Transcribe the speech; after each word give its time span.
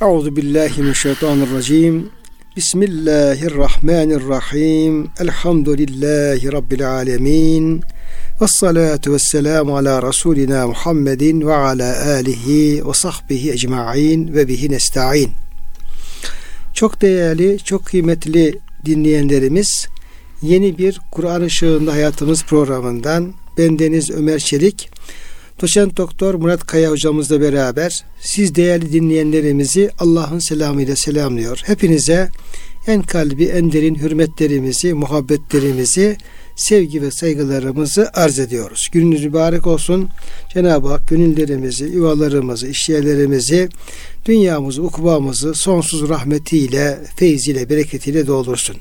Euzu 0.00 0.36
billahi 0.36 0.82
mineşşeytanirracim. 0.82 2.08
Bismillahirrahmanirrahim. 2.56 5.08
Elhamdülillahi 5.20 6.52
rabbil 6.52 6.90
alamin. 6.90 7.82
Ves 8.40 8.50
salatu 8.50 9.12
vesselamu 9.12 9.76
ala 9.76 10.02
rasulina 10.02 10.66
Muhammedin 10.66 11.46
ve 11.46 11.54
ala 11.54 12.06
alihi 12.06 12.88
ve 12.88 12.94
sahbihi 12.94 13.52
ecmaîn 13.52 14.34
ve 14.34 14.48
bihi 14.48 14.70
nestaîn. 14.70 15.30
Çok 16.74 17.00
değerli, 17.00 17.58
çok 17.58 17.84
kıymetli 17.84 18.58
dinleyenlerimiz, 18.84 19.88
yeni 20.42 20.78
bir 20.78 21.00
Kur'an 21.10 21.42
ışığında 21.42 21.92
hayatımız 21.92 22.44
programından 22.44 23.34
ben 23.58 23.78
Deniz 23.78 24.10
Ömer 24.10 24.38
Çelik 24.38 24.90
Doçent 25.62 25.96
Doktor 25.96 26.34
Murat 26.34 26.66
Kaya 26.66 26.90
hocamızla 26.90 27.40
beraber 27.40 28.04
siz 28.20 28.54
değerli 28.54 28.92
dinleyenlerimizi 28.92 29.90
Allah'ın 29.98 30.38
selamıyla 30.38 30.96
selamlıyor. 30.96 31.62
Hepinize 31.66 32.30
en 32.86 33.02
kalbi, 33.02 33.44
en 33.44 33.72
derin 33.72 33.94
hürmetlerimizi, 33.94 34.94
muhabbetlerimizi, 34.94 36.16
sevgi 36.56 37.02
ve 37.02 37.10
saygılarımızı 37.10 38.10
arz 38.14 38.38
ediyoruz. 38.38 38.88
Gününüz 38.92 39.24
mübarek 39.24 39.66
olsun. 39.66 40.08
Cenab-ı 40.54 40.88
Hak 40.88 41.08
gönüllerimizi, 41.08 41.84
yuvalarımızı, 41.84 42.68
işyerlerimizi, 42.68 43.68
dünyamızı, 44.26 44.82
ukubamızı 44.82 45.54
sonsuz 45.54 46.08
rahmetiyle, 46.08 46.98
feyziyle, 47.16 47.70
bereketiyle 47.70 48.26
doldursun. 48.26 48.76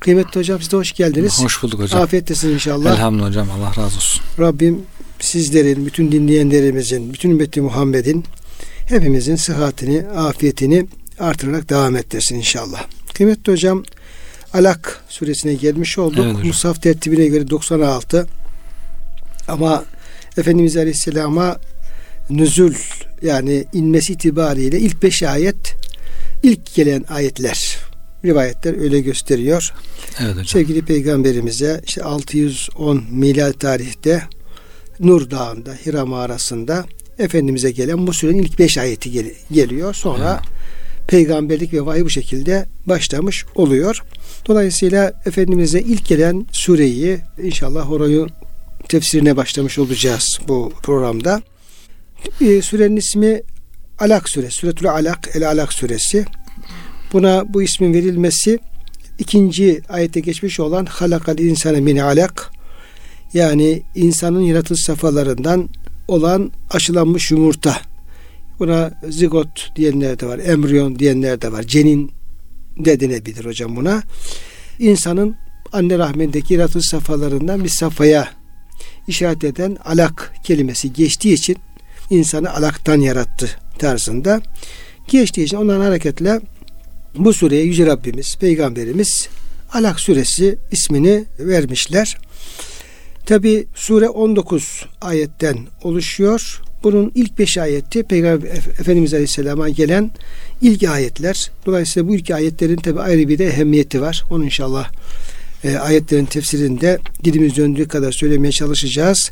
Kıymetli 0.00 0.40
hocam 0.40 0.60
siz 0.60 0.72
de 0.72 0.76
hoş 0.76 0.92
geldiniz. 0.92 1.42
Hoş 1.44 1.62
bulduk 1.62 1.80
hocam. 1.80 2.02
Afiyettesin 2.02 2.50
inşallah. 2.50 2.90
Elhamdülillah 2.92 3.28
hocam. 3.28 3.48
Allah 3.50 3.84
razı 3.84 3.96
olsun. 3.96 4.22
Rabbim 4.38 4.82
sizlerin, 5.20 5.86
bütün 5.86 6.12
dinleyenlerimizin, 6.12 7.12
bütün 7.12 7.30
ümmeti 7.30 7.60
Muhammed'in 7.60 8.24
hepimizin 8.88 9.36
sıhhatini, 9.36 10.08
afiyetini 10.08 10.86
artırarak 11.18 11.70
devam 11.70 11.96
ettirsin 11.96 12.36
inşallah. 12.36 12.84
Kıymetli 13.14 13.52
hocam 13.52 13.84
Alak 14.54 15.04
suresine 15.08 15.54
gelmiş 15.54 15.98
olduk. 15.98 16.18
Evet 16.24 16.34
hocam. 16.34 16.46
Musaf 16.46 16.82
tertibine 16.82 17.26
göre 17.26 17.50
96 17.50 18.26
ama 19.48 19.84
Efendimiz 20.36 20.76
Aleyhisselam'a 20.76 21.60
nüzul 22.30 22.74
yani 23.22 23.64
inmesi 23.72 24.12
itibariyle 24.12 24.80
ilk 24.80 25.02
beş 25.02 25.22
ayet 25.22 25.74
ilk 26.42 26.74
gelen 26.74 27.04
ayetler 27.08 27.76
rivayetler 28.24 28.80
öyle 28.80 29.00
gösteriyor. 29.00 29.72
Evet 30.20 30.30
hocam. 30.30 30.46
Sevgili 30.46 30.84
peygamberimize 30.84 31.80
işte 31.86 32.02
610 32.02 33.04
milad 33.10 33.52
tarihte 33.52 34.22
Nur 35.00 35.30
Dağı'nda 35.30 35.72
Hira 35.86 36.06
mağarasında 36.06 36.84
Efendimiz'e 37.18 37.70
gelen 37.70 38.06
bu 38.06 38.12
surenin 38.12 38.42
ilk 38.42 38.58
beş 38.58 38.78
ayeti 38.78 39.10
gel- 39.10 39.32
geliyor. 39.50 39.94
Sonra 39.94 40.42
peygamberlik 41.08 41.72
ve 41.72 41.86
vahiy 41.86 42.04
bu 42.04 42.10
şekilde 42.10 42.66
başlamış 42.86 43.44
oluyor. 43.54 44.02
Dolayısıyla 44.46 45.22
Efendimiz'e 45.26 45.80
ilk 45.80 46.06
gelen 46.06 46.46
sureyi 46.52 47.18
inşallah 47.42 47.90
orayı 47.92 48.26
tefsirine 48.88 49.36
başlamış 49.36 49.78
olacağız 49.78 50.38
bu 50.48 50.72
programda. 50.82 51.42
Ee, 52.40 52.62
Surenin 52.62 52.96
ismi 52.96 53.42
Alak 53.98 54.28
suresi. 54.28 54.54
Suretül 54.56 54.90
Alak, 54.90 55.28
El 55.34 55.48
Alak 55.48 55.72
suresi. 55.72 56.24
Buna 57.12 57.54
bu 57.54 57.62
ismin 57.62 57.94
verilmesi 57.94 58.58
ikinci 59.18 59.80
ayette 59.88 60.20
geçmiş 60.20 60.60
olan 60.60 60.86
halakal 60.86 61.38
insane 61.38 61.80
min 61.80 61.96
alak 61.96 62.50
yani 63.34 63.82
insanın 63.94 64.40
yaratılış 64.40 64.82
safhalarından 64.82 65.68
olan 66.08 66.52
aşılanmış 66.70 67.30
yumurta. 67.30 67.76
Buna 68.58 69.00
zigot 69.08 69.76
diyenler 69.76 70.20
de 70.20 70.26
var, 70.26 70.38
embriyon 70.38 70.98
diyenler 70.98 71.42
de 71.42 71.52
var. 71.52 71.62
Cenin 71.62 72.12
de 72.78 73.00
denebilir 73.00 73.44
hocam 73.44 73.76
buna. 73.76 74.02
İnsanın 74.78 75.36
anne 75.72 75.98
rahmindeki 75.98 76.54
yaratılış 76.54 76.86
safhalarından 76.86 77.64
bir 77.64 77.68
safhaya 77.68 78.28
işaret 79.08 79.44
eden 79.44 79.76
alak 79.84 80.34
kelimesi 80.44 80.92
geçtiği 80.92 81.34
için 81.34 81.56
insanı 82.10 82.54
alaktan 82.54 83.00
yarattı 83.00 83.50
tarzında. 83.78 84.40
Geçtiği 85.08 85.44
için 85.44 85.56
ondan 85.56 85.80
hareketle 85.80 86.40
bu 87.18 87.32
sureye 87.32 87.62
Yüce 87.62 87.86
Rabbimiz, 87.86 88.36
Peygamberimiz 88.36 89.28
Alak 89.72 90.00
suresi 90.00 90.58
ismini 90.70 91.24
vermişler. 91.38 92.18
Tabi 93.26 93.66
sure 93.74 94.08
19 94.08 94.84
ayetten 95.00 95.58
oluşuyor. 95.82 96.62
Bunun 96.82 97.12
ilk 97.14 97.38
5 97.38 97.58
ayeti 97.58 98.02
Peygamber 98.02 98.48
Efendimiz 98.48 99.14
Aleyhisselam'a 99.14 99.68
gelen 99.68 100.10
ilk 100.62 100.82
ayetler. 100.82 101.50
Dolayısıyla 101.66 102.08
bu 102.08 102.14
ilk 102.14 102.30
ayetlerin 102.30 102.76
tabi 102.76 103.00
ayrı 103.00 103.28
bir 103.28 103.38
de 103.38 103.46
ehemmiyeti 103.46 104.00
var. 104.00 104.24
Onu 104.30 104.44
inşallah 104.44 104.90
e, 105.64 105.76
ayetlerin 105.76 106.24
tefsirinde 106.24 106.98
dilimiz 107.24 107.56
döndüğü 107.56 107.88
kadar 107.88 108.12
söylemeye 108.12 108.52
çalışacağız. 108.52 109.30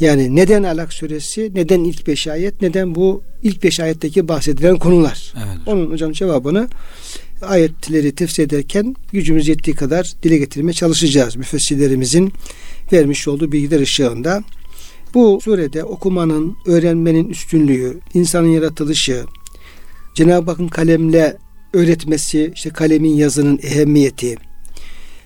Yani 0.00 0.36
neden 0.36 0.62
Alak 0.62 0.92
suresi, 0.92 1.50
neden 1.54 1.84
ilk 1.84 2.06
5 2.06 2.26
ayet, 2.26 2.62
neden 2.62 2.94
bu 2.94 3.22
ilk 3.42 3.62
5 3.62 3.80
ayetteki 3.80 4.28
bahsedilen 4.28 4.78
konular. 4.78 5.32
Evet. 5.36 5.58
Onun 5.66 5.90
hocam 5.90 6.12
cevabını 6.12 6.68
ayetleri 7.42 8.14
tefsir 8.14 8.42
ederken 8.42 8.96
gücümüz 9.12 9.48
yettiği 9.48 9.76
kadar 9.76 10.12
dile 10.22 10.38
getirmeye 10.38 10.72
çalışacağız. 10.72 11.36
Müfessirlerimizin 11.36 12.32
vermiş 12.92 13.28
olduğu 13.28 13.52
bilgiler 13.52 13.80
ışığında. 13.80 14.42
Bu 15.14 15.40
surede 15.44 15.84
okumanın, 15.84 16.56
öğrenmenin 16.66 17.28
üstünlüğü, 17.28 18.00
insanın 18.14 18.48
yaratılışı, 18.48 19.24
Cenab-ı 20.14 20.50
Hakk'ın 20.50 20.68
kalemle 20.68 21.36
öğretmesi, 21.72 22.52
işte 22.54 22.70
kalemin 22.70 23.14
yazının 23.14 23.58
ehemmiyeti, 23.62 24.36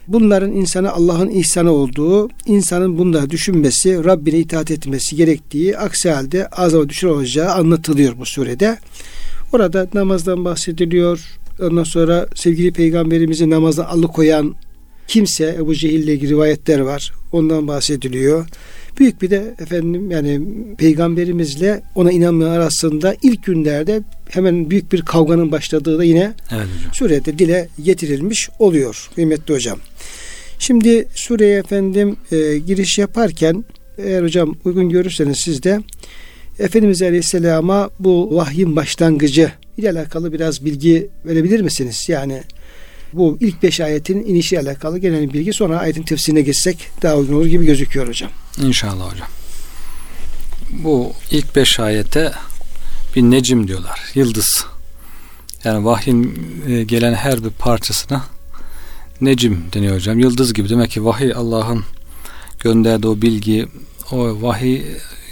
bunların 0.09 0.53
insana 0.53 0.91
Allah'ın 0.93 1.31
ihsanı 1.31 1.73
olduğu, 1.73 2.29
insanın 2.47 2.99
bunları 2.99 3.31
düşünmesi, 3.31 4.05
Rabbine 4.05 4.39
itaat 4.39 4.71
etmesi 4.71 5.17
gerektiği, 5.17 5.79
aksi 5.79 6.11
halde 6.11 6.49
azama 6.49 6.89
düşür 6.89 7.09
olacağı 7.09 7.51
anlatılıyor 7.51 8.19
bu 8.19 8.27
surede. 8.27 8.79
Orada 9.53 9.89
namazdan 9.95 10.45
bahsediliyor. 10.45 11.39
Ondan 11.61 11.85
sonra 11.85 12.27
sevgili 12.35 12.73
peygamberimizi 12.73 13.51
namazdan 13.51 13.85
alıkoyan 13.85 14.55
kimse 15.09 15.57
Ebu 15.59 15.75
Cehil'le 15.75 16.09
ilgili 16.09 16.31
rivayetler 16.31 16.79
var. 16.79 17.13
Ondan 17.33 17.69
bahsediliyor. 17.69 18.47
Büyük 18.99 19.23
bir 19.23 19.31
de 19.31 19.55
efendim 19.61 20.11
yani 20.11 20.41
peygamberimizle 20.79 21.83
ona 21.95 22.13
inanmayan 22.13 22.51
arasında 22.51 23.17
ilk 23.23 23.45
günlerde 23.45 24.03
hemen 24.31 24.71
büyük 24.71 24.93
bir 24.93 25.03
kavganın 25.03 25.53
başladığı 25.53 25.99
da 25.99 26.05
yine 26.05 26.33
Evet 26.51 26.67
hocam. 26.79 26.93
surede 26.95 27.39
dile 27.39 27.69
getirilmiş 27.85 28.49
oluyor 28.59 29.09
kıymetli 29.15 29.55
hocam. 29.55 29.79
Şimdi 30.59 31.09
sureye 31.15 31.59
efendim 31.59 32.17
e, 32.33 32.59
giriş 32.59 32.99
yaparken 32.99 33.65
eğer 33.99 34.23
hocam 34.23 34.55
uygun 34.65 34.89
görürseniz 34.89 35.39
siz 35.39 35.63
de 35.63 35.81
Efendimiz 36.59 37.03
Aleyhisselam'a 37.03 37.91
bu 37.99 38.37
vahyin 38.37 38.77
başlangıcı 38.77 39.53
ile 39.79 39.91
alakalı 39.91 40.33
biraz 40.33 40.65
bilgi 40.65 41.09
verebilir 41.27 41.61
misiniz? 41.61 42.05
Yani 42.09 42.43
bu 43.17 43.39
ilk 43.41 43.63
beş 43.63 43.81
ayetin 43.81 44.25
inişiyle 44.25 44.61
alakalı 44.61 44.99
genel 44.99 45.33
bilgi 45.33 45.53
sonra 45.53 45.79
ayetin 45.79 46.03
tefsirine 46.03 46.41
geçsek 46.41 46.91
daha 47.03 47.17
uygun 47.17 47.35
olur 47.35 47.47
gibi 47.47 47.67
gözüküyor 47.67 48.09
hocam. 48.09 48.31
İnşallah 48.63 49.13
hocam. 49.13 49.29
Bu 50.71 51.13
ilk 51.31 51.57
beş 51.57 51.81
ayete 51.81 52.33
bir 53.17 53.23
necim 53.23 53.69
diyorlar. 53.69 54.01
Yıldız. 54.15 54.67
Yani 55.65 55.85
vahyin 55.85 56.49
e, 56.69 56.85
gelen 56.85 57.15
her 57.15 57.45
bir 57.45 57.51
parçasına 57.51 58.25
necim 59.21 59.65
deniyor 59.75 59.95
hocam. 59.95 60.19
Yıldız 60.19 60.55
gibi. 60.55 60.69
Demek 60.69 60.91
ki 60.91 61.05
vahiy 61.05 61.33
Allah'ın 61.33 61.85
gönderdiği 62.61 63.09
o 63.09 63.23
bilgi 63.23 63.67
o 64.13 64.43
vahiy 64.43 64.83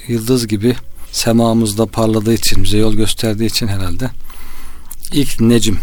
yıldız 0.09 0.47
gibi 0.47 0.77
semamızda 1.13 1.87
parladığı 1.87 2.35
için 2.35 2.65
bize 2.65 2.79
yol 2.79 2.95
gösterdiği 2.95 3.47
için 3.47 3.69
herhalde 3.69 4.11
ilk 5.13 5.41
necim 5.41 5.79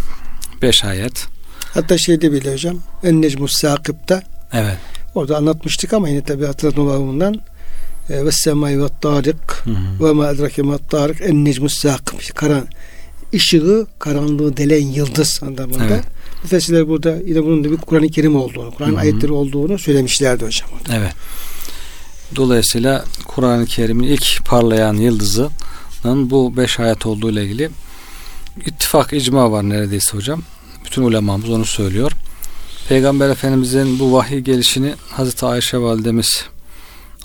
beş 0.61 0.83
ayet 0.83 1.27
Hatta 1.73 1.97
şeyde 1.97 2.31
bile 2.31 2.53
hocam 2.53 2.77
En 3.03 3.21
Necmus 3.21 3.53
Sakıp'ta 3.53 4.23
evet 4.53 4.77
orada 5.15 5.37
anlatmıştık 5.37 5.93
ama 5.93 6.09
yine 6.09 6.21
tabi 6.21 6.45
hatırlatma 6.45 6.85
babından 6.85 7.35
e, 8.09 8.25
ve 8.25 8.31
semai 8.31 8.83
ve 8.83 8.87
tarik 9.01 9.35
ve 10.01 10.11
ma 10.11 10.29
edrake 10.29 10.61
ma 10.61 10.77
tarik 10.77 11.21
en 11.21 11.45
necmus 11.45 11.73
sakıp 11.73 12.35
karan 12.35 12.67
ışığı 13.33 13.87
karanlığı 13.99 14.57
delen 14.57 14.87
yıldız 14.87 15.39
anlamında. 15.43 15.85
Evet. 15.85 16.03
Müfessirler 16.43 16.87
burada 16.87 17.17
yine 17.25 17.43
bunun 17.43 17.63
da 17.63 17.71
bir 17.71 17.77
Kur'an-ı 17.77 18.09
Kerim 18.09 18.35
olduğunu, 18.35 18.71
Kur'an 18.71 18.95
ayetleri 18.95 19.31
olduğunu 19.31 19.79
söylemişlerdi 19.79 20.45
hocam. 20.45 20.69
orada. 20.73 20.97
Evet. 20.97 21.13
Dolayısıyla 22.35 23.05
Kur'an-ı 23.27 23.65
Kerim'in 23.65 24.07
ilk 24.07 24.45
parlayan 24.45 24.93
yıldızının 24.93 26.29
bu 26.29 26.57
beş 26.57 26.79
ayet 26.79 27.05
olduğu 27.05 27.31
ile 27.31 27.43
ilgili 27.43 27.69
ittifak, 28.65 29.13
icma 29.13 29.51
var 29.51 29.69
neredeyse 29.69 30.17
hocam. 30.17 30.41
Bütün 30.99 31.07
ulemamız 31.07 31.49
onu 31.49 31.65
söylüyor. 31.65 32.11
Peygamber 32.89 33.29
Efendimizin 33.29 33.99
bu 33.99 34.13
vahiy 34.13 34.39
gelişini 34.39 34.93
Hazreti 35.11 35.45
Ayşe 35.45 35.77
validemiz 35.77 36.45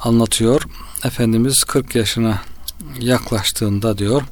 anlatıyor. 0.00 0.62
Efendimiz 1.04 1.64
40 1.64 1.94
yaşına 1.94 2.42
yaklaştığında 3.00 3.98
diyor 3.98 4.22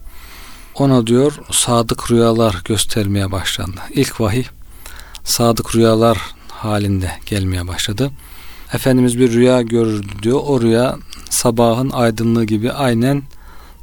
ona 0.74 1.06
diyor 1.06 1.32
sadık 1.50 2.10
rüyalar 2.10 2.62
göstermeye 2.64 3.32
başlandı. 3.32 3.80
İlk 3.90 4.20
vahiy 4.20 4.44
sadık 5.24 5.76
rüyalar 5.76 6.18
halinde 6.48 7.12
gelmeye 7.26 7.68
başladı. 7.68 8.10
Efendimiz 8.72 9.18
bir 9.18 9.32
rüya 9.32 9.62
görür 9.62 10.04
diyor. 10.22 10.40
O 10.44 10.60
rüya 10.60 10.96
sabahın 11.30 11.90
aydınlığı 11.90 12.44
gibi 12.44 12.72
aynen 12.72 13.22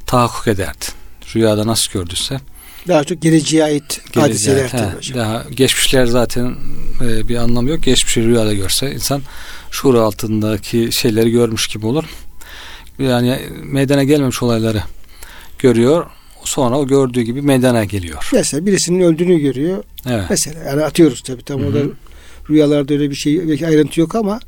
tahakkuk 0.06 0.48
ederdi. 0.48 0.86
Rüyada 1.34 1.66
nasıl 1.66 1.92
gördüyse. 1.92 2.40
Daha 2.88 3.04
çok 3.04 3.22
geleceğe 3.22 3.64
ait 3.64 4.00
hadiseler 4.14 4.68
he, 4.68 5.14
Daha 5.14 5.44
geçmişler 5.50 6.06
zaten 6.06 6.54
e, 7.02 7.28
bir 7.28 7.36
anlamı 7.36 7.70
yok. 7.70 7.82
Geçmişi 7.82 8.24
rüyada 8.24 8.54
görse 8.54 8.92
insan 8.92 9.22
şuur 9.70 9.94
altındaki 9.94 10.88
şeyleri 10.92 11.30
görmüş 11.30 11.66
gibi 11.66 11.86
olur. 11.86 12.04
Yani 12.98 13.38
meydana 13.62 14.04
gelmemiş 14.04 14.42
olayları 14.42 14.82
görüyor. 15.58 16.06
Sonra 16.44 16.78
o 16.78 16.86
gördüğü 16.86 17.22
gibi 17.22 17.42
meydana 17.42 17.84
geliyor. 17.84 18.30
Mesela 18.32 18.66
birisinin 18.66 19.00
öldüğünü 19.00 19.38
görüyor. 19.38 19.84
Evet. 20.08 20.24
Mesela 20.30 20.64
yani 20.64 20.84
atıyoruz 20.84 21.22
tabii 21.22 21.42
tam 21.42 21.64
orada 21.64 21.78
rüyalarda 22.50 22.94
öyle 22.94 23.10
bir 23.10 23.14
şey 23.14 23.48
belki 23.48 23.66
ayrıntı 23.66 24.00
yok 24.00 24.14
ama 24.14 24.40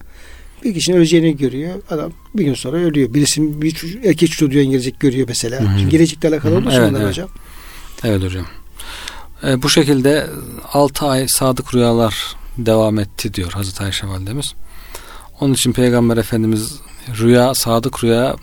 bir 0.64 0.74
kişinin 0.74 0.96
öleceğini 0.96 1.36
görüyor. 1.36 1.74
Adam 1.90 2.12
bir 2.34 2.44
gün 2.44 2.54
sonra 2.54 2.76
ölüyor. 2.76 3.14
Birisinin 3.14 3.62
bir 3.62 3.70
çocuk, 3.70 4.04
erkek 4.04 4.30
çocuğu 4.30 4.62
gelecek 4.62 5.00
görüyor 5.00 5.28
mesela. 5.28 5.60
Hı 5.60 5.84
hı. 5.84 5.88
gelecekle 5.88 6.28
alakalı 6.28 6.56
olduğu 6.56 6.70
evet, 6.70 6.92
evet. 6.96 7.08
hocam. 7.08 7.28
Evet 8.04 8.22
hocam. 8.22 8.46
E, 9.44 9.62
bu 9.62 9.68
şekilde 9.70 10.30
6 10.72 11.06
ay 11.06 11.28
sadık 11.28 11.74
rüyalar 11.74 12.36
devam 12.58 12.98
etti 12.98 13.34
diyor 13.34 13.52
Hazreti 13.52 13.82
Ayşe 13.82 14.06
validemiz. 14.06 14.54
Onun 15.40 15.54
için 15.54 15.72
Peygamber 15.72 16.16
Efendimiz 16.16 16.80
rüya, 17.18 17.54
sadık 17.54 18.04
rüya 18.04 18.36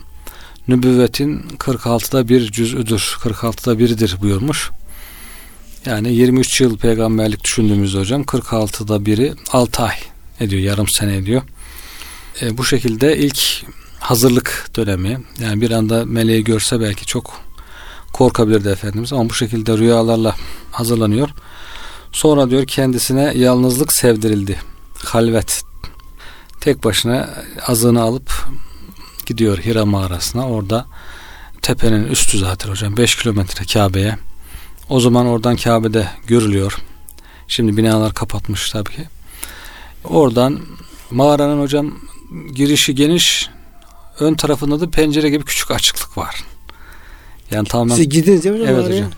nübüvvetin 0.68 1.42
46'da 1.58 2.28
bir 2.28 2.52
cüz'üdür. 2.52 3.16
46'da 3.20 3.78
biridir 3.78 4.16
buyurmuş. 4.20 4.70
Yani 5.86 6.12
23 6.12 6.60
yıl 6.60 6.78
peygamberlik 6.78 7.44
düşündüğümüzde 7.44 7.98
hocam 7.98 8.22
46'da 8.22 9.06
biri 9.06 9.34
6 9.52 9.82
ay 9.82 9.96
ediyor. 10.40 10.62
Yarım 10.62 10.88
sene 10.88 11.16
ediyor. 11.16 11.42
E, 12.42 12.58
bu 12.58 12.64
şekilde 12.64 13.18
ilk 13.18 13.64
hazırlık 14.00 14.70
dönemi 14.76 15.20
yani 15.40 15.60
bir 15.60 15.70
anda 15.70 16.04
meleği 16.04 16.44
görse 16.44 16.80
belki 16.80 17.06
çok 17.06 17.49
korkabilirdi 18.12 18.68
Efendimiz 18.68 19.12
ama 19.12 19.30
bu 19.30 19.34
şekilde 19.34 19.78
rüyalarla 19.78 20.36
hazırlanıyor. 20.70 21.28
Sonra 22.12 22.50
diyor 22.50 22.66
kendisine 22.66 23.32
yalnızlık 23.36 23.92
sevdirildi. 23.92 24.60
Halvet. 25.04 25.62
Tek 26.60 26.84
başına 26.84 27.30
azığını 27.66 28.02
alıp 28.02 28.32
gidiyor 29.26 29.58
Hira 29.58 29.86
mağarasına. 29.86 30.48
Orada 30.48 30.86
tepenin 31.62 32.04
üstü 32.04 32.38
zaten 32.38 32.70
hocam 32.70 32.96
5 32.96 33.16
kilometre 33.16 33.64
Kabe'ye. 33.64 34.16
O 34.88 35.00
zaman 35.00 35.26
oradan 35.26 35.56
Kabe'de 35.56 36.08
görülüyor. 36.26 36.78
Şimdi 37.48 37.76
binalar 37.76 38.14
kapatmış 38.14 38.70
tabii 38.70 38.90
ki. 38.90 39.08
Oradan 40.04 40.60
mağaranın 41.10 41.60
hocam 41.60 41.94
girişi 42.52 42.94
geniş 42.94 43.50
ön 44.20 44.34
tarafında 44.34 44.80
da 44.80 44.90
pencere 44.90 45.30
gibi 45.30 45.44
küçük 45.44 45.70
açıklık 45.70 46.18
var. 46.18 46.44
Yani 47.50 47.68
tamamen 47.68 47.94
Siz 47.96 48.08
gittiniz 48.08 48.44
değil 48.44 48.56
mi? 48.56 48.62
Evet 48.64 48.78
mağaraya? 48.78 48.96
hocam. 48.96 49.10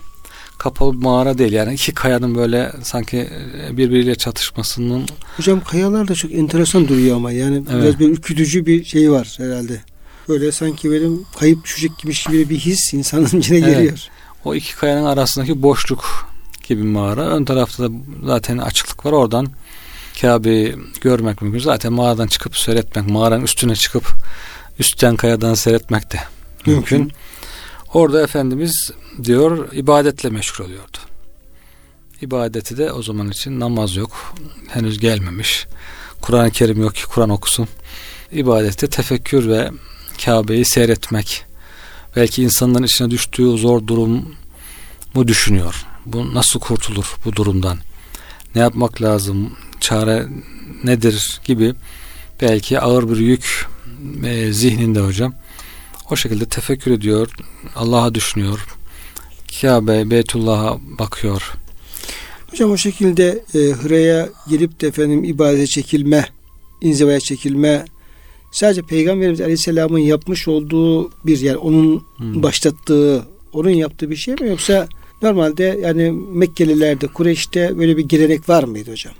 Kapalı 0.57 0.93
bir 0.93 0.97
mağara 0.97 1.37
değil 1.37 1.53
yani 1.53 1.73
iki 1.73 1.93
kayanın 1.93 2.35
böyle 2.35 2.71
sanki 2.83 3.29
birbiriyle 3.71 4.15
çatışmasının 4.15 5.05
Hocam 5.37 5.63
kayalar 5.63 6.07
da 6.07 6.15
çok 6.15 6.33
enteresan 6.33 6.87
duruyor 6.87 7.15
ama 7.15 7.31
yani 7.31 7.63
evet. 7.71 7.83
biraz 7.83 7.99
bir 7.99 8.09
ürkütücü 8.09 8.65
bir 8.65 8.83
şey 8.83 9.11
var 9.11 9.35
herhalde. 9.37 9.81
Böyle 10.29 10.51
sanki 10.51 10.91
benim 10.91 11.25
kayıp 11.39 11.63
düşecek 11.63 11.91
gibi 11.99 12.49
bir 12.49 12.57
his 12.57 12.93
insanın 12.93 13.25
içine 13.39 13.57
evet. 13.57 13.69
geliyor. 13.69 13.99
O 14.45 14.55
iki 14.55 14.75
kayanın 14.75 15.05
arasındaki 15.05 15.61
boşluk 15.61 16.27
gibi 16.67 16.83
mağara. 16.83 17.21
Ön 17.21 17.45
tarafta 17.45 17.83
da 17.83 17.89
zaten 18.25 18.57
açıklık 18.57 19.05
var. 19.05 19.11
Oradan 19.11 19.47
Kabe'yi 20.21 20.75
görmek 21.01 21.41
mümkün. 21.41 21.59
Zaten 21.59 21.93
mağaradan 21.93 22.27
çıkıp 22.27 22.57
seyretmek, 22.57 23.09
mağaranın 23.09 23.43
üstüne 23.43 23.75
çıkıp 23.75 24.13
üstten 24.79 25.15
kayadan 25.15 25.53
seyretmek 25.53 26.13
de 26.13 26.19
mümkün. 26.65 26.99
mümkün. 26.99 27.17
Orada 27.93 28.21
Efendimiz 28.21 28.91
diyor 29.23 29.73
ibadetle 29.73 30.29
meşgul 30.29 30.65
oluyordu. 30.65 30.97
İbadeti 32.21 32.77
de 32.77 32.91
o 32.91 33.03
zaman 33.03 33.29
için 33.29 33.59
namaz 33.59 33.95
yok. 33.95 34.35
Henüz 34.67 34.99
gelmemiş. 34.99 35.67
Kur'an-ı 36.21 36.51
Kerim 36.51 36.81
yok 36.81 36.95
ki 36.95 37.05
Kur'an 37.05 37.29
okusun. 37.29 37.67
İbadette 38.31 38.87
tefekkür 38.87 39.49
ve 39.49 39.71
Kabe'yi 40.25 40.65
seyretmek. 40.65 41.45
Belki 42.15 42.43
insanların 42.43 42.83
içine 42.83 43.11
düştüğü 43.11 43.57
zor 43.57 43.87
durum 43.87 44.35
mu 45.13 45.27
düşünüyor. 45.27 45.85
Bu 46.05 46.33
nasıl 46.33 46.59
kurtulur 46.59 47.15
bu 47.25 47.35
durumdan? 47.35 47.77
Ne 48.55 48.61
yapmak 48.61 49.01
lazım? 49.01 49.57
Çare 49.79 50.27
nedir 50.83 51.41
gibi 51.45 51.73
belki 52.41 52.79
ağır 52.79 53.09
bir 53.09 53.17
yük 53.17 53.67
e, 54.23 54.53
zihninde 54.53 54.99
hocam. 54.99 55.33
O 56.13 56.15
şekilde 56.15 56.45
tefekkür 56.45 56.91
ediyor. 56.91 57.27
Allah'a 57.75 58.15
düşünüyor. 58.15 58.65
Kabe, 59.61 60.09
Beytullah'a 60.09 60.79
bakıyor. 60.99 61.53
Hocam 62.51 62.71
o 62.71 62.77
şekilde 62.77 63.43
e, 63.55 63.59
hıraya 63.59 64.29
girip 64.49 64.81
de 64.81 64.87
efendim 64.87 65.23
ibadete 65.23 65.67
çekilme, 65.67 66.25
inzivaya 66.81 67.19
çekilme 67.19 67.85
sadece 68.51 68.81
Peygamberimiz 68.81 69.41
Aleyhisselam'ın 69.41 69.99
yapmış 69.99 70.47
olduğu 70.47 71.11
bir 71.25 71.39
yer, 71.39 71.55
onun 71.55 72.03
hmm. 72.17 72.43
başlattığı, 72.43 73.25
onun 73.53 73.69
yaptığı 73.69 74.09
bir 74.09 74.15
şey 74.15 74.33
mi 74.33 74.49
yoksa 74.49 74.87
normalde 75.21 75.79
yani 75.83 76.11
Mekkelilerde, 76.11 77.07
Kureyş'te 77.07 77.77
böyle 77.77 77.97
bir 77.97 78.03
gelenek 78.03 78.49
var 78.49 78.63
mıydı 78.63 78.91
hocam? 78.91 79.13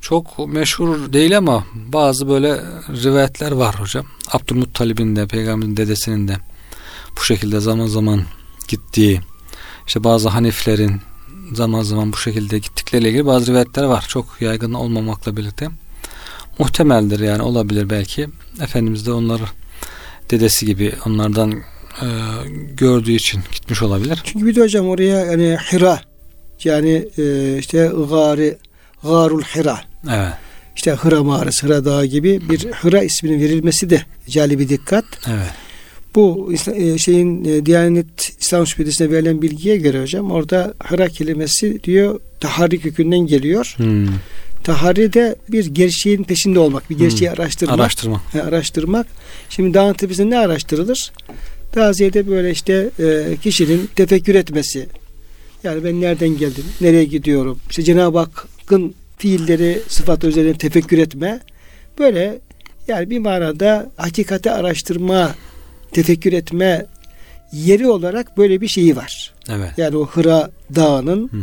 Çok 0.00 0.48
meşhur 0.48 1.12
değil 1.12 1.38
ama 1.38 1.64
bazı 1.74 2.28
böyle 2.28 2.60
rivayetler 2.88 3.52
var 3.52 3.80
hocam. 3.80 4.06
Abdülmuttalib'in 4.32 5.16
de 5.16 5.26
peygamberin 5.26 5.76
dedesinin 5.76 6.28
de 6.28 6.36
bu 7.16 7.20
şekilde 7.20 7.60
zaman 7.60 7.86
zaman 7.86 8.22
gittiği 8.68 9.20
işte 9.86 10.04
bazı 10.04 10.28
Haniflerin 10.28 11.00
zaman 11.52 11.82
zaman 11.82 12.12
bu 12.12 12.16
şekilde 12.16 12.58
gittikleriyle 12.58 13.08
ilgili 13.08 13.26
bazı 13.26 13.46
rivayetler 13.46 13.84
var. 13.84 14.04
Çok 14.08 14.26
yaygın 14.40 14.72
olmamakla 14.74 15.36
birlikte. 15.36 15.68
Muhtemeldir 16.58 17.20
yani 17.20 17.42
olabilir 17.42 17.90
belki. 17.90 18.28
Efendimiz 18.62 19.06
de 19.06 19.12
onları 19.12 19.44
dedesi 20.30 20.66
gibi 20.66 20.92
onlardan 21.06 21.52
e, 22.02 22.06
gördüğü 22.74 23.12
için 23.12 23.40
gitmiş 23.52 23.82
olabilir. 23.82 24.20
Çünkü 24.24 24.46
bir 24.46 24.54
de 24.54 24.60
hocam 24.60 24.88
oraya 24.88 25.24
yani 25.24 25.56
Hira 25.72 26.00
yani 26.64 27.08
e, 27.18 27.56
işte 27.58 27.92
gari 28.10 28.58
Garul 29.02 29.42
Hira. 29.42 29.80
Evet. 30.10 30.32
İşte 30.76 30.90
Hıra 30.90 31.22
mağarası, 31.22 31.66
Hıra 31.66 31.84
Dağı 31.84 32.06
gibi 32.06 32.40
bir 32.50 32.66
Hıra 32.72 33.02
isminin 33.02 33.40
verilmesi 33.40 33.90
de 33.90 34.02
cali 34.28 34.58
bir 34.58 34.68
dikkat. 34.68 35.04
Evet. 35.26 35.50
Bu 36.14 36.52
e, 36.74 36.98
şeyin 36.98 37.44
e, 37.44 37.66
Diyanet 37.66 38.32
İslam 38.40 38.66
Şubesi'ne 38.66 39.10
verilen 39.10 39.42
bilgiye 39.42 39.76
göre 39.76 40.02
hocam 40.02 40.30
orada 40.30 40.74
Hıra 40.84 41.08
kelimesi 41.08 41.84
diyor 41.84 42.20
tahari 42.40 42.80
kökünden 42.80 43.18
geliyor. 43.18 43.74
Hmm. 43.76 44.06
Tahari 44.64 45.12
de 45.12 45.36
bir 45.48 45.66
gerçeğin 45.66 46.22
peşinde 46.22 46.58
olmak, 46.58 46.90
bir 46.90 46.98
gerçeği 46.98 47.30
hmm. 47.30 47.40
araştırmak. 47.40 47.80
Araştırma. 47.80 48.22
He, 48.32 48.42
araştırmak. 48.42 49.06
Şimdi 49.50 49.74
dağın 49.74 49.94
tepesinde 49.94 50.30
ne 50.30 50.38
araştırılır? 50.38 51.12
Daha 51.74 51.92
ziyade 51.92 52.28
böyle 52.28 52.50
işte 52.50 52.90
e, 52.98 53.36
kişinin 53.42 53.88
tefekkür 53.96 54.34
etmesi. 54.34 54.86
Yani 55.64 55.84
ben 55.84 56.00
nereden 56.00 56.38
geldim, 56.38 56.64
nereye 56.80 57.04
gidiyorum? 57.04 57.58
İşte 57.70 57.82
Cenab-ı 57.82 58.18
Hakk'ın 58.68 58.94
fiilleri, 59.18 59.82
sıfat 59.88 60.24
üzerine 60.24 60.58
tefekkür 60.58 60.98
etme. 60.98 61.40
Böyle 61.98 62.38
yani 62.88 63.10
bir 63.10 63.18
manada 63.18 63.90
hakikati 63.96 64.50
araştırma, 64.50 65.34
tefekkür 65.92 66.32
etme 66.32 66.86
yeri 67.52 67.88
olarak 67.88 68.38
böyle 68.38 68.60
bir 68.60 68.68
şeyi 68.68 68.96
var. 68.96 69.34
Evet. 69.50 69.70
Yani 69.76 69.96
o 69.96 70.06
Hıra 70.06 70.50
Dağı'nın 70.74 71.28
hı 71.32 71.36
hı. 71.36 71.42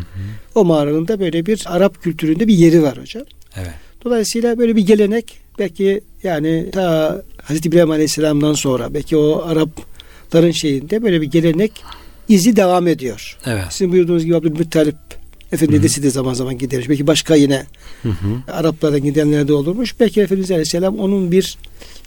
o 0.55 0.65
mağaranın 0.65 1.07
da 1.07 1.19
böyle 1.19 1.45
bir 1.45 1.63
Arap 1.65 2.03
kültüründe 2.03 2.47
bir 2.47 2.53
yeri 2.53 2.83
var 2.83 2.97
hocam. 2.97 3.23
Evet. 3.57 3.73
Dolayısıyla 4.03 4.57
böyle 4.57 4.75
bir 4.75 4.85
gelenek 4.85 5.37
belki 5.59 6.01
yani 6.23 6.69
ta 6.71 7.21
Hazreti 7.43 7.69
İbrahim 7.69 7.91
Aleyhisselam'dan 7.91 8.53
sonra 8.53 8.93
belki 8.93 9.17
o 9.17 9.43
Arapların 9.45 10.51
şeyinde 10.51 11.03
böyle 11.03 11.21
bir 11.21 11.27
gelenek 11.27 11.83
izi 12.29 12.55
devam 12.55 12.87
ediyor. 12.87 13.37
Evet. 13.45 13.63
Sizin 13.69 13.91
buyurduğunuz 13.91 14.25
gibi 14.25 14.35
Abdülmuttalip 14.35 15.14
Efendimiz 15.51 15.81
dedesi 15.81 16.03
de 16.03 16.09
zaman 16.09 16.33
zaman 16.33 16.57
gidermiş. 16.57 16.89
Belki 16.89 17.07
başka 17.07 17.35
yine 17.35 17.65
hı 18.03 18.09
hı. 18.09 18.51
Araplardan 18.51 19.03
gidenler 19.03 19.47
de 19.47 19.53
olurmuş. 19.53 19.99
Belki 19.99 20.21
Efendimiz 20.21 20.51
Aleyhisselam 20.51 20.99
onun 20.99 21.31
bir 21.31 21.57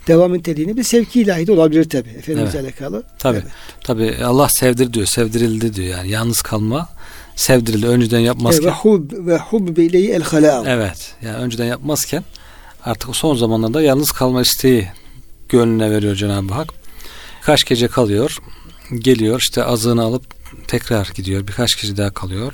devam 0.07 0.33
niteliğini 0.33 0.77
bir 0.77 0.83
sevki 0.83 1.21
ilahi 1.21 1.47
de 1.47 1.51
olabilir 1.51 1.89
tabi. 1.89 2.09
Efendimiz 2.09 2.55
evet. 2.55 2.65
alakalı. 2.65 3.03
Tabi. 3.19 3.37
Evet. 3.37 3.47
Tabi 3.83 4.15
Allah 4.25 4.49
sevdir 4.49 4.93
diyor. 4.93 5.05
Sevdirildi 5.05 5.75
diyor. 5.75 5.87
Yani 5.87 6.09
yalnız 6.09 6.41
kalma 6.41 6.89
sevdirildi. 7.35 7.87
Önceden 7.87 8.19
yapmazken. 8.19 8.65
Ve 8.65 8.71
hub 8.71 9.11
ve 9.11 9.37
hub 9.37 9.77
bileyi 9.77 10.09
el 10.09 10.21
halâ. 10.23 10.63
Evet. 10.67 11.15
Yani 11.21 11.37
önceden 11.37 11.65
yapmazken 11.65 12.23
artık 12.85 13.15
son 13.15 13.35
zamanlarda 13.35 13.81
yalnız 13.81 14.11
kalma 14.11 14.41
isteği 14.41 14.87
gönlüne 15.49 15.91
veriyor 15.91 16.15
Cenab-ı 16.15 16.53
Hak. 16.53 16.69
Kaç 17.41 17.65
gece 17.65 17.87
kalıyor. 17.87 18.37
Geliyor 18.99 19.39
işte 19.39 19.63
azığını 19.63 20.03
alıp 20.03 20.23
tekrar 20.67 21.11
gidiyor. 21.15 21.47
Birkaç 21.47 21.75
kişi 21.75 21.97
daha 21.97 22.13
kalıyor. 22.13 22.53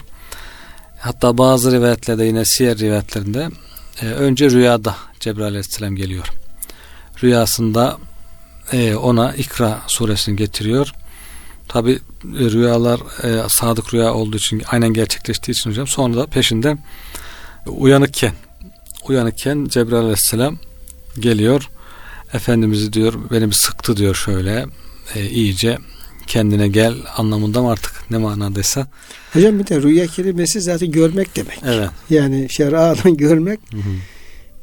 Hatta 1.06 1.38
bazı 1.38 1.72
rivayetlerde 1.72 2.26
yine 2.26 2.46
siyer 2.46 2.78
rivayetlerinde 2.78 3.50
e, 4.02 4.06
önce 4.06 4.50
rüyada 4.50 4.96
Cebrail 5.20 5.48
aleyhisselam 5.48 5.96
geliyor. 5.96 6.32
Rüyasında 7.24 7.98
e, 8.72 8.96
ona 8.96 9.34
İkra 9.34 9.82
suresini 9.88 10.36
getiriyor. 10.36 10.92
Tabi 11.68 11.92
e, 11.92 12.00
rüyalar 12.40 13.00
e, 13.24 13.50
sadık 13.50 13.94
rüya 13.94 14.14
olduğu 14.14 14.38
için 14.38 14.64
aynen 14.68 14.94
gerçekleştiği 14.94 15.56
için 15.56 15.70
hocam 15.70 15.88
sonra 15.88 16.18
da 16.18 16.26
peşinden 16.28 16.80
uyanıkken 17.66 18.34
uyanıkken 19.08 19.66
Cebrail 19.66 20.02
aleyhisselam 20.02 20.58
geliyor. 21.20 21.70
Efendimiz'i 22.34 22.94
diyor 22.94 23.14
beni 23.32 23.48
bir 23.48 23.56
sıktı 23.56 23.98
diyor 23.98 24.16
şöyle 24.16 24.66
e, 25.16 25.30
iyice 25.30 25.78
kendine 26.28 26.68
gel 26.68 26.94
anlamında 27.18 27.62
mı 27.62 27.72
artık 27.72 28.12
ne 28.12 28.18
manadaysa. 28.18 28.88
Hocam 29.34 29.60
bir 29.60 29.68
de 29.68 29.82
rüya 29.82 30.08
kelimesi 30.08 30.62
zaten 30.62 30.92
görmek 30.92 31.36
demek. 31.36 31.60
Evet. 31.68 31.90
Yani 32.10 32.48
şer'adan 32.50 33.18
görmek. 33.18 33.60
Hı 33.72 33.78
hı. 33.78 33.96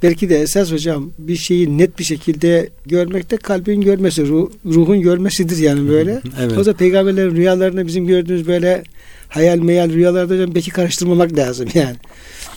Belki 0.02 0.28
de 0.28 0.40
esas 0.40 0.72
hocam 0.72 1.10
bir 1.18 1.36
şeyi 1.36 1.78
net 1.78 1.98
bir 1.98 2.04
şekilde 2.04 2.68
görmek 2.86 3.30
de 3.30 3.36
kalbin 3.36 3.80
görmesi, 3.80 4.26
ruh, 4.26 4.50
ruhun 4.66 5.00
görmesidir 5.00 5.56
yani 5.56 5.88
böyle. 5.88 6.20
evet. 6.40 6.58
O 6.58 6.64
da 6.64 6.72
peygamberlerin 6.74 7.36
rüyalarını 7.36 7.86
bizim 7.86 8.06
gördüğümüz 8.06 8.46
böyle 8.46 8.82
hayal 9.28 9.58
meyal 9.58 9.90
rüyalarda 9.90 10.34
hocam 10.34 10.54
belki 10.54 10.70
karıştırmamak 10.70 11.36
lazım 11.36 11.68
yani. 11.74 11.96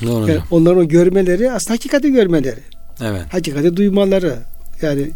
Doğru. 0.05 0.31
Yani 0.31 0.41
onların 0.51 0.77
o 0.77 0.87
görmeleri 0.87 1.51
aslında 1.51 1.73
hakikati 1.73 2.11
görmeleri. 2.11 2.59
Evet. 3.01 3.21
Hakikati 3.33 3.77
duymaları. 3.77 4.35
Yani 4.81 5.11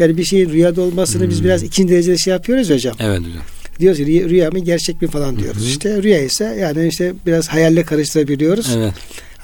yani 0.00 0.16
bir 0.16 0.24
şeyin 0.24 0.50
rüyada 0.50 0.82
olmasını 0.82 1.22
hmm. 1.22 1.30
biz 1.30 1.44
biraz 1.44 1.62
ikinci 1.62 1.92
derecede 1.92 2.18
şey 2.18 2.32
yapıyoruz 2.32 2.70
hocam. 2.70 2.96
Evet 3.00 3.18
hocam. 3.18 3.42
Diyoruz 3.80 3.98
ki 3.98 4.28
rüya 4.28 4.50
mı 4.50 4.58
gerçek 4.58 5.02
mi 5.02 5.08
falan 5.08 5.38
diyoruz. 5.38 5.62
Hı 5.62 5.66
İşte 5.66 6.02
rüya 6.02 6.20
ise 6.20 6.44
yani 6.44 6.88
işte 6.88 7.14
biraz 7.26 7.48
hayalle 7.48 7.82
karıştırabiliyoruz. 7.82 8.76
Evet. 8.76 8.94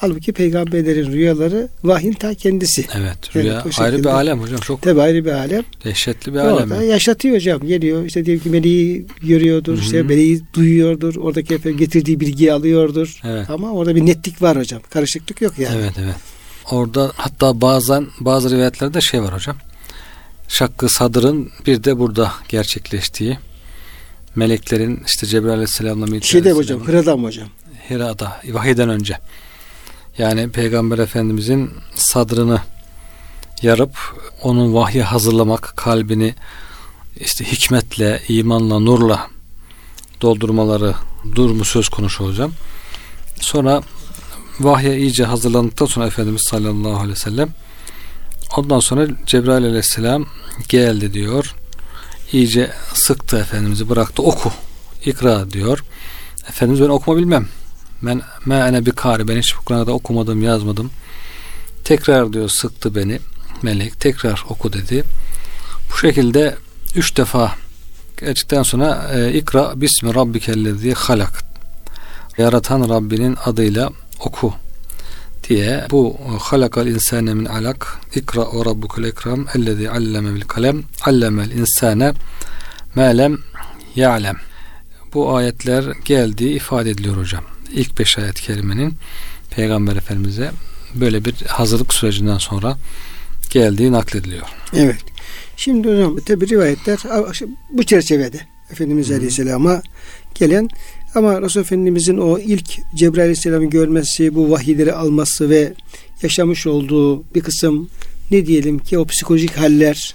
Halbuki 0.01 0.33
peygamberlerin 0.33 1.13
rüyaları 1.13 1.69
vahyin 1.85 2.13
ta 2.13 2.35
kendisi. 2.35 2.85
Evet. 2.95 3.37
Rüya 3.37 3.63
evet, 3.65 3.81
ayrı 3.81 3.99
bir 3.99 4.05
alem 4.05 4.41
hocam. 4.41 4.61
Çok 4.61 4.83
Tabii 4.83 5.01
ayrı 5.01 5.25
bir 5.25 5.31
alem. 5.31 5.63
Dehşetli 5.85 6.35
bir 6.35 6.39
alem. 6.39 6.71
Orada 6.71 6.83
yaşatıyor 6.83 7.37
hocam. 7.37 7.67
Geliyor 7.67 8.05
işte 8.05 8.25
diyelim 8.25 8.43
ki 8.43 8.51
meleği 8.51 9.07
görüyordur. 9.23 9.73
Hı-hı. 9.73 9.83
işte 9.83 10.03
meleği 10.03 10.43
duyuyordur. 10.55 11.17
Oradaki 11.17 11.77
getirdiği 11.77 12.21
bilgiyi 12.21 12.53
alıyordur. 12.53 13.21
Evet. 13.25 13.51
Ama 13.51 13.73
orada 13.73 13.97
bir 13.97 14.07
netlik 14.07 14.43
var 14.43 14.59
hocam. 14.59 14.81
Karışıklık 14.91 15.43
yok 15.43 15.59
yani. 15.59 15.77
Evet 15.79 15.93
evet. 15.99 16.15
Orada 16.71 17.13
hatta 17.17 17.61
bazen 17.61 18.07
bazı 18.21 18.51
rivayetlerde 18.51 19.01
şey 19.01 19.23
var 19.23 19.35
hocam. 19.35 19.57
Şakkı 20.49 20.89
sadrın 20.89 21.51
bir 21.67 21.85
de 21.85 21.99
burada 21.99 22.33
gerçekleştiği 22.49 23.39
meleklerin 24.37 25.03
işte 25.07 25.27
Cebrail 25.27 25.53
Aleyhisselam'la 25.53 26.05
Mikail 26.05 26.23
Şeyde 26.23 26.53
hocam 26.53 26.89
Hira'da 26.89 27.17
mı 27.17 27.27
hocam? 27.27 27.49
Hira'da 27.91 28.41
vahiden 28.53 28.89
önce. 28.89 29.19
Yani 30.19 30.51
Peygamber 30.51 30.99
Efendimizin 30.99 31.71
sadrını 31.95 32.61
yarıp 33.63 33.97
onun 34.43 34.75
vahyi 34.75 35.03
hazırlamak, 35.03 35.73
kalbini 35.77 36.35
işte 37.21 37.45
hikmetle, 37.53 38.23
imanla, 38.29 38.79
nurla 38.79 39.31
doldurmaları 40.21 40.95
durumu 41.35 41.65
söz 41.65 41.89
konusu 41.89 42.25
hocam. 42.25 42.53
Sonra 43.41 43.83
vahye 44.61 44.99
iyice 44.99 45.25
hazırlandıktan 45.25 45.87
sonra 45.87 46.07
Efendimiz 46.07 46.43
sallallahu 46.43 46.97
aleyhi 46.97 47.11
ve 47.11 47.17
sellem 47.17 47.49
ondan 48.59 48.81
sonra 48.81 49.07
Cebrail 49.27 49.65
aleyhisselam 49.65 50.27
geldi 50.69 51.13
diyor. 51.13 51.55
İyice 52.33 52.71
sıktı 52.95 53.39
Efendimiz'i 53.39 53.89
bıraktı 53.89 54.23
oku 54.23 54.53
ikra 55.05 55.51
diyor. 55.51 55.85
Efendimiz 56.49 56.81
ben 56.81 56.89
okuma 56.89 57.17
bilmem. 57.17 57.49
Ben 58.03 58.23
me 58.47 58.87
bir 58.87 58.93
kari. 58.93 59.29
Ben 59.29 59.39
hiç 59.39 59.53
Kur'an'da 59.53 59.93
okumadım, 59.93 60.43
yazmadım. 60.43 60.91
Tekrar 61.85 62.33
diyor 62.33 62.49
sıktı 62.49 62.95
beni. 62.95 63.19
Melek 63.63 64.01
tekrar 64.01 64.45
oku 64.49 64.73
dedi. 64.73 65.05
Bu 65.93 65.99
şekilde 65.99 66.57
üç 66.95 67.17
defa 67.17 67.55
gerçekten 68.21 68.63
sonra 68.63 69.11
e, 69.15 69.33
ikra 69.33 69.81
bismi 69.81 70.15
rabbikellezi 70.15 70.95
halak 70.95 71.45
yaratan 72.39 72.89
Rabbinin 72.89 73.37
adıyla 73.45 73.91
oku 74.21 74.55
diye 75.49 75.85
bu 75.91 76.17
halakal 76.41 76.87
insane 76.87 77.35
min 77.35 77.45
alak 77.45 77.87
ikra 78.15 78.45
o 78.45 78.65
rabbukul 78.65 79.05
ekram 79.05 79.47
ellezi 79.55 79.91
alleme 79.91 80.35
bil 80.35 80.41
kalem 80.41 80.83
allemel 81.03 81.51
insane 81.51 82.13
melem 82.95 83.39
ya'lem 83.97 84.37
bu 85.15 85.37
ayetler 85.37 85.85
geldiği 86.05 86.57
ifade 86.57 86.91
ediliyor 86.91 87.17
hocam 87.17 87.45
ilk 87.73 87.99
beş 87.99 88.19
ayet 88.19 88.41
kerimenin 88.41 88.95
Peygamber 89.51 89.97
Efendimiz'e 89.97 90.51
böyle 90.95 91.25
bir 91.25 91.35
hazırlık 91.47 91.95
sürecinden 91.95 92.39
sonra 92.39 92.77
geldiği 93.51 93.93
naklediliyor. 93.93 94.47
Evet. 94.73 94.97
Şimdi 95.57 95.89
hocam 95.89 96.17
tabi 96.21 96.49
rivayetler 96.49 96.99
bu 97.71 97.85
çerçevede 97.85 98.41
Efendimiz 98.71 99.09
Hı-hı. 99.09 99.17
Aleyhisselam'a 99.17 99.83
gelen 100.35 100.69
ama 101.17 101.43
Resul 101.43 101.61
Efendimizin 101.61 102.17
o 102.17 102.39
ilk 102.39 102.79
Cebrail 102.95 103.21
Aleyhisselam'ı 103.21 103.71
görmesi, 103.71 104.35
bu 104.35 104.51
vahiyleri 104.51 104.93
alması 104.93 105.51
ve 105.51 105.73
yaşamış 106.23 106.67
olduğu 106.67 107.23
bir 107.35 107.41
kısım 107.41 107.89
ne 108.31 108.47
diyelim 108.47 108.79
ki 108.79 108.99
o 108.99 109.05
psikolojik 109.05 109.57
haller 109.57 110.15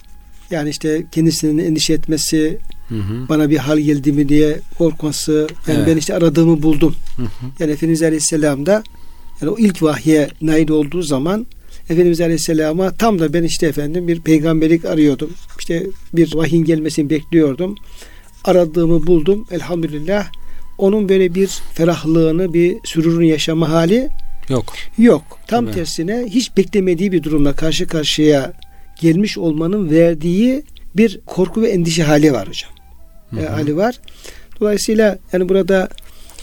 yani 0.51 0.69
işte 0.69 1.05
kendisinin 1.11 1.57
endişe 1.57 1.93
etmesi, 1.93 2.59
Hı 2.91 2.95
hı. 2.95 3.29
Bana 3.29 3.49
bir 3.49 3.57
hal 3.57 3.79
geldi 3.79 4.11
mi 4.11 4.29
diye 4.29 4.59
korkması. 4.77 5.47
Yani 5.67 5.77
evet. 5.77 5.87
ben 5.87 5.97
işte 5.97 6.15
aradığımı 6.15 6.63
buldum. 6.63 6.95
Hı 7.17 7.23
hı. 7.23 7.45
Yani 7.59 7.71
Efendimiz 7.71 8.01
Aleyhisselam 8.01 8.65
da 8.65 8.83
yani 9.41 9.51
o 9.51 9.57
ilk 9.57 9.83
vahye 9.83 10.29
nail 10.41 10.69
olduğu 10.69 11.01
zaman 11.01 11.45
Efendimiz 11.89 12.21
Aleyhisselam'a 12.21 12.91
tam 12.91 13.19
da 13.19 13.33
ben 13.33 13.43
işte 13.43 13.67
efendim 13.67 14.07
bir 14.07 14.21
peygamberlik 14.21 14.85
arıyordum. 14.85 15.29
İşte 15.59 15.87
bir 16.13 16.35
vahyin 16.35 16.63
gelmesini 16.63 17.09
bekliyordum. 17.09 17.75
Aradığımı 18.43 19.07
buldum. 19.07 19.47
Elhamdülillah. 19.51 20.27
Onun 20.81 21.09
böyle 21.09 21.35
bir 21.35 21.47
ferahlığını, 21.73 22.53
bir 22.53 22.77
sürurunu 22.83 23.23
yaşama 23.23 23.69
hali 23.69 24.09
yok. 24.49 24.73
Yok. 24.97 25.23
Tam 25.47 25.65
Değil 25.65 25.75
tersine 25.75 26.25
hiç 26.29 26.57
beklemediği 26.57 27.11
bir 27.11 27.23
durumla 27.23 27.53
karşı 27.53 27.87
karşıya 27.87 28.53
gelmiş 29.01 29.37
olmanın 29.37 29.89
verdiği 29.89 30.63
bir 30.95 31.19
korku 31.25 31.61
ve 31.61 31.69
endişe 31.69 32.03
hali 32.03 32.33
var 32.33 32.47
hocam 32.47 32.71
hı 33.29 33.39
hı. 33.39 33.47
hali 33.47 33.77
var. 33.77 33.99
Dolayısıyla 34.59 35.17
yani 35.33 35.49
burada 35.49 35.89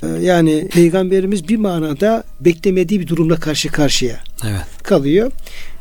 e, 0.02 0.06
yani 0.06 0.68
peygamberimiz 0.68 1.48
bir 1.48 1.56
manada 1.56 2.24
beklemediği 2.40 3.00
bir 3.00 3.06
durumla 3.06 3.36
karşı 3.36 3.68
karşıya 3.68 4.16
evet. 4.44 4.82
kalıyor. 4.82 5.32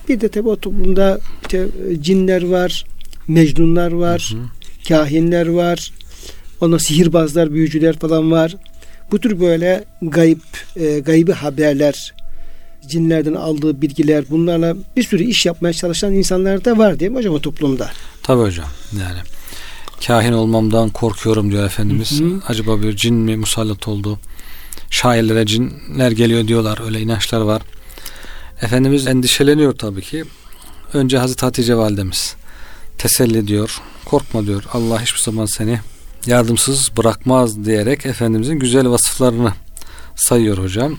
Bir 0.10 0.22
de 0.22 0.30
tabi 0.30 0.50
o 0.50 0.56
toplumda 0.56 1.20
işte 1.42 1.68
e, 1.92 2.02
cinler 2.02 2.44
var, 2.44 2.86
mecnunlar 3.28 3.92
var, 3.92 4.30
hı 4.34 4.38
hı. 4.38 4.88
kahinler 4.88 5.48
var, 5.48 5.94
ondan 6.62 6.78
sihirbazlar, 6.78 7.54
büyücüler 7.54 8.00
falan 8.00 8.32
var. 8.32 8.56
Bu 9.12 9.20
tür 9.20 9.40
böyle 9.40 9.84
gayb, 10.02 10.40
e, 10.76 11.00
gaybi 11.00 11.32
haberler, 11.32 12.14
cinlerden 12.88 13.34
aldığı 13.34 13.82
bilgiler, 13.82 14.26
bunlarla 14.30 14.76
bir 14.98 15.04
sürü 15.04 15.24
iş 15.24 15.46
yapmaya 15.46 15.74
çalışan 15.74 16.14
insanlar 16.14 16.66
da 16.66 16.78
var 16.78 17.02
mi 17.02 17.16
hocam 17.18 17.34
o 17.34 17.42
toplumda? 17.42 17.92
Tabii 18.24 18.42
hocam 18.42 18.68
yani 19.00 19.20
kahin 20.08 20.34
olmamdan 20.34 20.90
korkuyorum 20.90 21.52
diyor 21.52 21.66
Efendimiz. 21.66 22.20
Hı 22.20 22.26
hı. 22.26 22.42
Acaba 22.48 22.82
bir 22.82 22.96
cin 22.96 23.16
mi 23.16 23.38
musallat 23.38 23.88
oldu? 23.88 24.20
Şairlere 24.90 25.46
cinler 25.46 26.12
geliyor 26.12 26.48
diyorlar. 26.48 26.86
Öyle 26.86 27.00
inançlar 27.00 27.42
var. 27.42 27.62
Efendimiz 28.62 29.08
endişeleniyor 29.08 29.74
tabii 29.74 30.02
ki. 30.02 30.24
Önce 30.94 31.18
Hazreti 31.18 31.46
Hatice 31.46 31.76
validemiz 31.76 32.36
teselli 32.98 33.48
diyor. 33.48 33.82
Korkma 34.06 34.46
diyor. 34.46 34.64
Allah 34.74 35.02
hiçbir 35.02 35.20
zaman 35.20 35.46
seni 35.46 35.80
yardımsız 36.26 36.98
bırakmaz 36.98 37.66
diyerek 37.66 38.06
Efendimizin 38.06 38.60
güzel 38.60 38.90
vasıflarını 38.90 39.54
sayıyor 40.16 40.58
hocam. 40.58 40.98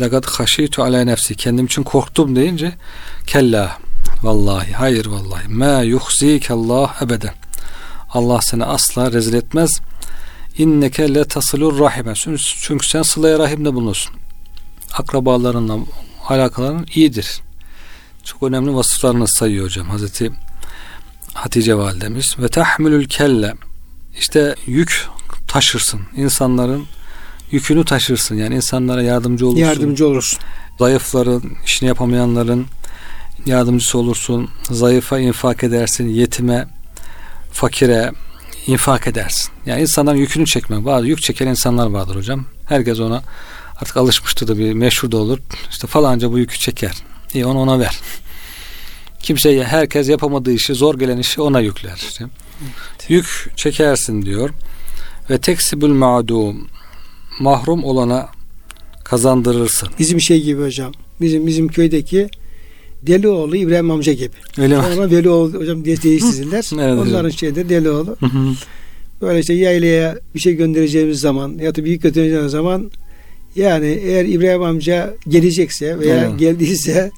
Lagad 0.00 0.24
haşitu 0.24 0.82
ala 0.82 1.04
nefsi 1.04 1.34
kendim 1.34 1.66
için 1.66 1.82
korktum 1.82 2.36
deyince 2.36 2.72
kella 3.26 3.78
vallahi 4.22 4.72
hayır 4.72 5.06
vallahi 5.06 5.48
ma 5.48 5.80
yuhzik 5.80 6.50
Allah 6.50 6.96
ebeden 7.02 7.34
Allah 8.10 8.40
seni 8.42 8.64
asla 8.64 9.12
rezil 9.12 9.34
etmez. 9.34 9.80
İnneke 10.58 11.14
le 11.14 11.24
tasılur 11.24 11.80
rahime. 11.80 12.14
Çünkü 12.60 12.86
sen 12.86 13.02
sılaya 13.02 13.38
rahimde 13.38 13.74
bulunursun. 13.74 14.14
Akrabalarınla 14.92 15.78
alakaların 16.28 16.86
iyidir. 16.94 17.40
Çok 18.24 18.42
önemli 18.42 18.74
vasıflarını 18.74 19.28
sayıyor 19.28 19.64
hocam. 19.64 19.88
Hazreti 19.88 20.32
Hatice 21.34 21.74
validemiz 21.74 22.38
ve 22.38 22.48
tahmilül 22.48 23.08
kelle 23.08 23.54
işte 24.18 24.54
yük 24.66 25.08
taşırsın. 25.48 26.00
İnsanların 26.16 26.86
yükünü 27.50 27.84
taşırsın. 27.84 28.36
Yani 28.36 28.54
insanlara 28.54 29.02
yardımcı 29.02 29.46
olursun. 29.46 29.60
Yardımcı 29.60 30.06
olursun. 30.06 30.40
Zayıfların, 30.78 31.42
işini 31.64 31.88
yapamayanların 31.88 32.66
yardımcısı 33.46 33.98
olursun. 33.98 34.50
Zayıfa 34.70 35.18
infak 35.18 35.64
edersin. 35.64 36.08
Yetime 36.08 36.68
fakire 37.52 38.12
infak 38.66 39.06
edersin. 39.06 39.50
Yani 39.66 39.80
insanların 39.82 40.16
yükünü 40.16 40.46
çekme. 40.46 40.84
Bazı 40.84 41.06
yük 41.06 41.22
çeken 41.22 41.46
insanlar 41.46 41.86
vardır 41.86 42.16
hocam. 42.16 42.44
Herkes 42.68 43.00
ona 43.00 43.22
artık 43.80 43.96
alışmıştır 43.96 44.48
da 44.48 44.58
bir 44.58 44.72
meşhur 44.72 45.10
da 45.10 45.16
olur. 45.16 45.38
İşte 45.70 45.86
falanca 45.86 46.32
bu 46.32 46.38
yükü 46.38 46.58
çeker. 46.58 46.94
İyi 47.34 47.46
onu 47.46 47.58
ona 47.58 47.78
ver. 47.78 47.98
Kimse 49.22 49.64
herkes 49.64 50.08
yapamadığı 50.08 50.52
işi 50.52 50.74
zor 50.74 50.98
gelen 50.98 51.18
işi 51.18 51.40
ona 51.40 51.60
yükler. 51.60 51.96
İşte. 51.96 52.24
Yük 53.08 53.52
çekersin 53.56 54.22
diyor. 54.22 54.50
Ve 55.30 55.38
teksibül 55.38 55.88
ma'dum 55.88 56.68
mahrum 57.40 57.84
olana 57.84 58.28
kazandırırsın. 59.04 59.88
Bizim 59.98 60.20
şey 60.20 60.42
gibi 60.42 60.62
hocam. 60.62 60.92
Bizim 61.20 61.46
bizim 61.46 61.68
köydeki 61.68 62.28
Delioğlu 63.02 63.56
İbrahim 63.56 63.90
amca 63.90 64.12
gibi. 64.12 64.36
Öyle 64.58 64.76
mi? 64.76 64.82
Ama 64.82 65.10
Velioğlu 65.10 65.58
hocam 65.58 65.84
diye 65.84 65.96
değiştirdiler. 66.02 66.64
evet, 66.74 66.98
Onların 66.98 67.24
hocam. 67.24 67.32
şeyde 67.32 67.68
Delioğlu. 67.68 68.16
Böyle 69.20 69.40
işte 69.40 69.54
yaylaya 69.54 70.18
bir 70.34 70.40
şey 70.40 70.54
göndereceğimiz 70.54 71.20
zaman 71.20 71.58
ya 71.58 71.74
da 71.74 71.84
büyük 71.84 72.02
götüreceğimiz 72.02 72.50
zaman 72.50 72.90
yani 73.56 73.86
eğer 73.86 74.24
İbrahim 74.24 74.62
amca 74.62 75.14
gelecekse 75.28 75.98
veya 75.98 76.16
evet. 76.16 76.38
geldiyse 76.38 77.10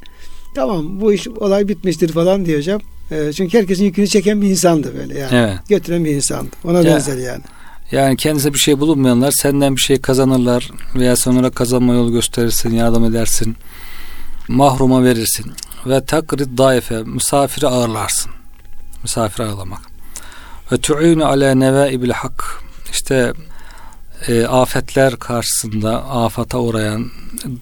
tamam 0.55 1.01
bu 1.01 1.13
iş 1.13 1.29
olay 1.29 1.69
bitmiştir 1.69 2.13
falan 2.13 2.47
diyor 2.47 2.59
hocam. 2.59 2.81
E, 3.11 3.33
çünkü 3.33 3.59
herkesin 3.59 3.85
yükünü 3.85 4.07
çeken 4.07 4.43
bir 4.43 4.49
insandı 4.49 4.95
böyle 4.99 5.19
yani. 5.19 5.37
Evet. 5.37 5.59
Götüren 5.69 6.05
bir 6.05 6.11
insandı. 6.11 6.51
Ona 6.65 6.79
ya, 6.79 6.85
benzer 6.85 7.19
yani. 7.19 7.43
Yani 7.93 8.17
kendisine 8.17 8.55
bir 8.55 8.59
şey 8.59 8.81
bulunmayanlar 8.81 9.31
senden 9.31 9.77
bir 9.77 9.81
şey 9.81 10.01
kazanırlar 10.01 10.71
veya 10.95 11.17
sonra 11.17 11.51
kazanma 11.51 11.95
yolu 11.95 12.13
gösterirsin, 12.13 12.75
yardım 12.75 13.05
edersin. 13.05 13.57
Mahruma 14.49 15.05
verirsin. 15.05 15.53
Ve 15.87 16.05
takrid 16.05 16.59
daife 16.59 17.03
misafiri 17.03 17.67
ağırlarsın. 17.67 18.33
Misafir 19.03 19.43
ağırlamak. 19.43 19.81
Ve 20.73 20.77
tu'inu 20.77 21.25
ala 21.25 21.55
nevaibil 21.55 22.11
hak. 22.11 22.63
İşte 22.93 23.33
e, 24.29 24.47
afetler 24.47 25.17
karşısında 25.17 26.05
afata 26.05 26.59
uğrayan 26.59 27.11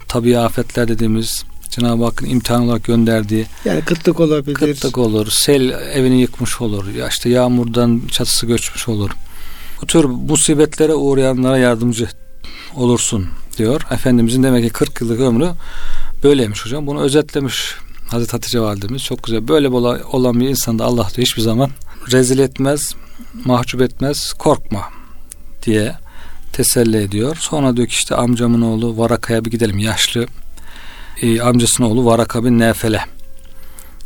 tabi 0.09 0.39
afetler 0.39 0.89
dediğimiz 0.89 1.45
Cenab-ı 1.77 2.05
Hakk'ın 2.05 2.27
imtihan 2.27 2.63
olarak 2.63 2.85
gönderdiği 2.85 3.47
yani 3.65 3.81
kıtlık 3.81 4.21
olabilir. 4.21 4.55
Kıtlık 4.55 4.99
olur. 4.99 5.31
Sel 5.31 5.63
evini 5.95 6.21
yıkmış 6.21 6.61
olur. 6.61 6.95
Ya 6.95 7.09
işte 7.09 7.29
yağmurdan 7.29 8.03
çatısı 8.11 8.47
göçmüş 8.47 8.89
olur. 8.89 9.11
Bu 9.83 9.87
tür 9.87 10.05
musibetlere 10.05 10.95
uğrayanlara 10.95 11.59
yardımcı 11.59 12.09
olursun 12.75 13.27
diyor. 13.59 13.81
Efendimizin 13.91 14.43
demek 14.43 14.65
ki 14.65 14.71
40 14.71 15.01
yıllık 15.01 15.21
ömrü 15.21 15.51
böyleymiş 16.23 16.65
hocam. 16.65 16.87
Bunu 16.87 17.01
özetlemiş 17.01 17.75
Hazreti 18.09 18.33
Hatice 18.33 18.61
validemiz 18.61 19.05
çok 19.05 19.23
güzel. 19.23 19.49
Böyle 19.49 19.69
olan 19.69 20.41
bir 20.41 20.49
insanda 20.49 20.85
Allah 20.85 21.05
da 21.05 21.19
hiçbir 21.23 21.43
zaman 21.43 21.71
rezil 22.13 22.39
etmez, 22.39 22.95
mahcup 23.45 23.81
etmez, 23.81 24.33
korkma 24.33 24.83
diye 25.67 25.95
teselli 26.53 26.97
ediyor. 26.97 27.37
Sonra 27.41 27.77
diyor 27.77 27.89
ki 27.89 27.95
işte 27.95 28.15
amcamın 28.15 28.63
oğlu 28.63 28.99
Varaka'ya 28.99 29.45
bir 29.45 29.51
gidelim. 29.51 29.79
Yaşlı 29.79 30.27
e, 31.23 31.41
amcasının 31.41 31.91
oğlu 31.91 32.05
Varaka 32.05 32.45
bin 32.45 32.59
Nefele 32.59 33.01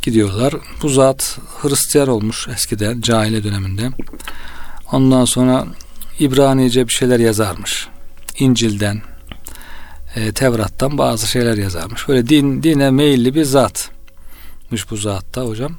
gidiyorlar. 0.03 0.55
Bu 0.83 0.89
zat 0.89 1.39
Hristiyan 1.63 2.09
olmuş 2.09 2.49
eskiden 2.49 3.01
cahile 3.01 3.45
döneminde. 3.45 3.91
Ondan 4.93 5.25
sonra 5.25 5.67
İbranice 6.19 6.89
bir 6.89 6.93
şeyler 6.93 7.21
yazarmış. 7.21 7.89
İncil'den, 8.39 9.03
e, 10.17 10.33
Tevrat'tan 10.33 10.99
bazı 10.99 11.27
şeyler 11.27 11.59
yazarmış. 11.59 12.09
Böyle 12.09 12.29
din 12.29 12.63
dine 12.63 12.91
meyilli 12.91 13.35
bir 13.35 13.45
zatmış 13.45 14.91
bu 14.91 14.97
zatta 14.97 15.43
hocam. 15.43 15.73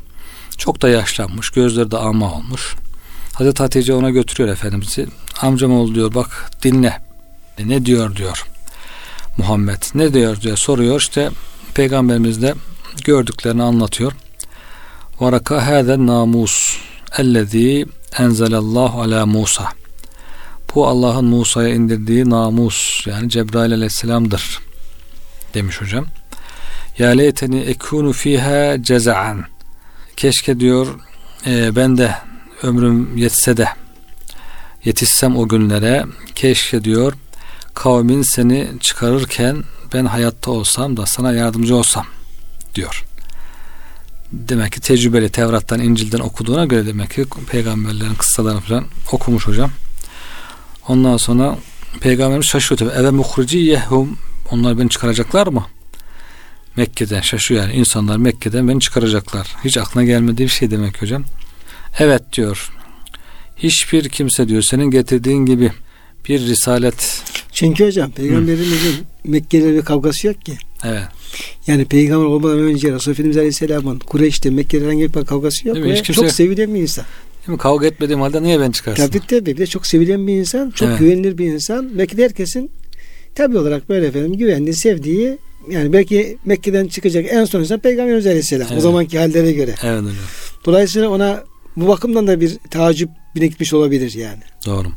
Çok 0.57 0.81
da 0.81 0.89
yaşlanmış, 0.89 1.49
gözleri 1.49 1.91
de 1.91 1.97
ama 1.97 2.33
olmuş. 2.33 2.75
Hazreti 3.33 3.63
Hatice 3.63 3.93
ona 3.93 4.09
götürüyor 4.09 4.49
Efendimiz'i. 4.49 5.07
Amcam 5.41 5.71
oğlu 5.71 5.95
diyor 5.95 6.13
bak 6.13 6.51
dinle. 6.63 7.01
E, 7.57 7.69
ne 7.69 7.85
diyor 7.85 8.15
diyor. 8.15 8.45
Muhammed 9.37 9.81
ne 9.95 10.13
diyor 10.13 10.41
diye 10.41 10.55
soruyor. 10.55 10.99
İşte 10.99 11.29
peygamberimiz 11.73 12.41
de 12.41 12.53
gördüklerini 13.03 13.63
anlatıyor. 13.63 14.11
Varaka 15.19 15.67
hâze 15.67 16.05
namus 16.05 16.77
ellezî 17.17 17.85
enzelallahu 18.19 19.01
ala 19.01 19.25
Musa. 19.25 19.69
Bu 20.75 20.87
Allah'ın 20.87 21.25
Musa'ya 21.25 21.69
indirdiği 21.69 22.29
namus 22.29 23.07
yani 23.07 23.29
Cebrail 23.29 23.73
aleyhisselamdır 23.73 24.59
demiş 25.53 25.81
hocam. 25.81 26.05
Ya 26.97 27.09
leyteni 27.09 27.59
ekunu 27.59 28.13
fiha 28.13 28.83
ceza'an. 28.83 29.45
Keşke 30.17 30.59
diyor 30.59 30.87
e, 31.47 31.75
ben 31.75 31.97
de 31.97 32.15
ömrüm 32.63 33.17
yetse 33.17 33.57
de 33.57 33.67
yetişsem 34.85 35.37
o 35.37 35.47
günlere 35.47 36.05
keşke 36.35 36.83
diyor 36.83 37.13
kavmin 37.73 38.21
seni 38.21 38.67
çıkarırken 38.79 39.63
ben 39.93 40.05
hayatta 40.05 40.51
olsam 40.51 40.97
da 40.97 41.05
sana 41.05 41.33
yardımcı 41.33 41.75
olsam 41.75 42.05
diyor. 42.75 43.05
Demek 44.31 44.71
ki 44.71 44.81
tecrübeli 44.81 45.29
Tevrat'tan 45.29 45.79
İncil'den 45.79 46.19
okuduğuna 46.19 46.65
göre 46.65 46.85
demek 46.85 47.11
ki 47.11 47.25
peygamberlerin 47.51 48.15
kıssalarını 48.15 48.61
falan 48.61 48.85
okumuş 49.11 49.47
hocam. 49.47 49.71
Ondan 50.87 51.17
sonra 51.17 51.57
peygamberimiz 51.99 52.45
şaşırıyor 52.47 52.91
tabi. 52.91 53.01
Eve 53.01 53.09
muhrici 53.09 53.57
yehum 53.57 54.17
onlar 54.51 54.79
beni 54.79 54.89
çıkaracaklar 54.89 55.47
mı? 55.47 55.65
Mekke'den 56.75 57.21
şaşıyor 57.21 57.61
yani 57.61 57.73
insanlar 57.73 58.17
Mekke'den 58.17 58.67
beni 58.67 58.79
çıkaracaklar. 58.79 59.55
Hiç 59.63 59.77
aklına 59.77 60.03
gelmediği 60.03 60.47
bir 60.47 60.53
şey 60.53 60.71
demek 60.71 61.01
hocam. 61.01 61.23
Evet 61.99 62.33
diyor. 62.33 62.71
Hiçbir 63.57 64.09
kimse 64.09 64.47
diyor 64.47 64.61
senin 64.61 64.91
getirdiğin 64.91 65.45
gibi 65.45 65.71
bir 66.29 66.39
risalet. 66.41 67.23
Çünkü 67.61 67.85
hocam 67.85 68.11
peygamberimizin 68.11 68.95
Mekke'de 69.23 69.73
bir 69.73 69.81
kavgası 69.81 70.27
yok 70.27 70.45
ki. 70.45 70.57
Evet. 70.83 71.03
Yani 71.67 71.85
peygamber 71.85 72.25
olmadan 72.25 72.59
önce 72.59 72.91
Resulullah 72.91 73.15
Efendimiz 73.15 73.37
Aleyhisselam'ın 73.37 73.99
Kureyş'te 73.99 74.49
Mekke'de 74.49 74.85
herhangi 74.85 75.13
bir 75.13 75.25
kavgası 75.25 75.67
yok. 75.67 75.77
Ve 75.77 75.93
kimse... 75.93 76.13
çok 76.13 76.31
sevilen 76.31 76.75
bir 76.75 76.79
insan. 76.79 77.05
Değil 77.47 77.55
mi? 77.55 77.57
Kavga 77.57 77.87
etmediğim 77.87 78.21
halde 78.21 78.43
niye 78.43 78.59
ben 78.59 78.71
çıkarsın? 78.71 79.07
Tabii 79.07 79.19
tabii. 79.27 79.45
Bir 79.45 79.57
de 79.57 79.67
çok 79.67 79.87
sevilen 79.87 80.27
bir 80.27 80.33
insan. 80.33 80.69
Çok 80.69 80.89
evet. 80.89 80.99
güvenilir 80.99 81.37
bir 81.37 81.45
insan. 81.45 81.97
Belki 81.97 82.17
de 82.17 82.23
herkesin 82.23 82.71
tabi 83.35 83.57
olarak 83.57 83.89
böyle 83.89 84.07
efendim 84.07 84.37
güvendiği, 84.37 84.73
sevdiği 84.73 85.37
yani 85.69 85.93
belki 85.93 86.37
Mekke'den 86.45 86.87
çıkacak 86.87 87.25
en 87.29 87.45
son 87.45 87.59
insan 87.59 87.79
Peygamber 87.79 88.13
Aleyhisselam. 88.13 88.67
Evet. 88.67 88.77
O 88.77 88.81
zamanki 88.81 89.19
hallere 89.19 89.51
göre. 89.51 89.75
Evet 89.83 90.01
hocam. 90.01 90.15
Dolayısıyla 90.65 91.09
ona 91.09 91.43
bu 91.75 91.87
bakımdan 91.87 92.27
da 92.27 92.41
bir 92.41 92.57
tacip 92.71 93.09
birikmiş 93.35 93.73
olabilir 93.73 94.13
yani. 94.13 94.41
Doğru. 94.65 94.87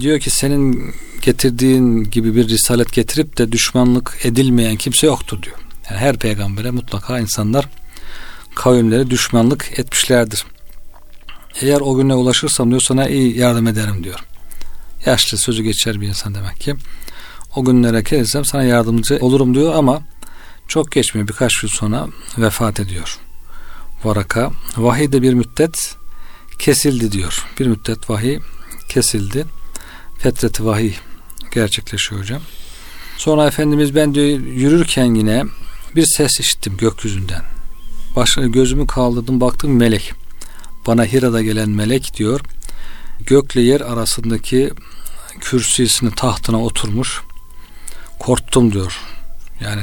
Diyor 0.00 0.20
ki 0.20 0.30
senin 0.30 0.94
getirdiğin 1.22 2.04
gibi 2.04 2.34
bir 2.34 2.48
risalet 2.48 2.92
getirip 2.92 3.38
de 3.38 3.52
düşmanlık 3.52 4.18
edilmeyen 4.24 4.76
kimse 4.76 5.06
yoktur 5.06 5.42
diyor. 5.42 5.56
Yani 5.90 6.00
her 6.00 6.16
peygambere 6.16 6.70
mutlaka 6.70 7.18
insanlar 7.18 7.68
kavimleri 8.54 9.10
düşmanlık 9.10 9.78
etmişlerdir. 9.78 10.44
Eğer 11.60 11.80
o 11.80 11.96
güne 11.96 12.14
ulaşırsam 12.14 12.70
diyor 12.70 12.80
sana 12.80 13.08
iyi 13.08 13.38
yardım 13.38 13.66
ederim 13.66 14.04
diyor. 14.04 14.18
Yaşlı 15.06 15.38
sözü 15.38 15.62
geçer 15.62 16.00
bir 16.00 16.08
insan 16.08 16.34
demek 16.34 16.60
ki. 16.60 16.74
O 17.56 17.64
günlere 17.64 18.00
gelirsem 18.00 18.44
sana 18.44 18.62
yardımcı 18.62 19.18
olurum 19.20 19.54
diyor 19.54 19.74
ama 19.74 20.02
çok 20.68 20.92
geçmiyor 20.92 21.28
birkaç 21.28 21.60
gün 21.60 21.68
sonra 21.68 22.06
vefat 22.38 22.80
ediyor. 22.80 23.18
Varaka 24.04 24.52
vahiy 24.76 25.12
de 25.12 25.22
bir 25.22 25.34
müddet 25.34 25.94
kesildi 26.58 27.12
diyor. 27.12 27.46
Bir 27.60 27.66
müddet 27.66 28.10
vahiy 28.10 28.38
kesildi. 28.88 29.46
Fetreti 30.18 30.64
vahiy 30.64 30.92
gerçekleşiyor 31.54 32.20
hocam. 32.20 32.42
Sonra 33.16 33.46
Efendimiz 33.46 33.94
ben 33.94 34.14
diyor 34.14 34.26
yürürken 34.40 35.14
yine 35.14 35.44
bir 35.96 36.06
ses 36.06 36.40
işittim 36.40 36.76
gökyüzünden. 36.76 37.42
Başını 38.16 38.46
gözümü 38.46 38.86
kaldırdım 38.86 39.40
baktım 39.40 39.76
melek. 39.76 40.12
Bana 40.86 41.04
Hira'da 41.04 41.42
gelen 41.42 41.70
melek 41.70 42.16
diyor 42.16 42.40
gökle 43.26 43.60
yer 43.60 43.80
arasındaki 43.80 44.70
kürsüsünü 45.40 46.14
tahtına 46.14 46.62
oturmuş. 46.62 47.22
Korktum 48.18 48.72
diyor. 48.72 49.00
Yani 49.60 49.82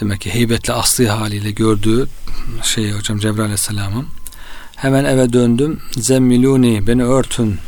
demek 0.00 0.20
ki 0.20 0.34
heybetli 0.34 0.72
aslı 0.72 1.06
haliyle 1.06 1.50
gördüğü 1.50 2.08
şey 2.62 2.92
hocam 2.92 3.18
Cebrail 3.18 3.40
Aleyhisselam'ın. 3.40 4.06
Hemen 4.76 5.04
eve 5.04 5.32
döndüm. 5.32 5.80
Zemmiluni 5.96 6.86
beni 6.86 7.04
örtün 7.04 7.58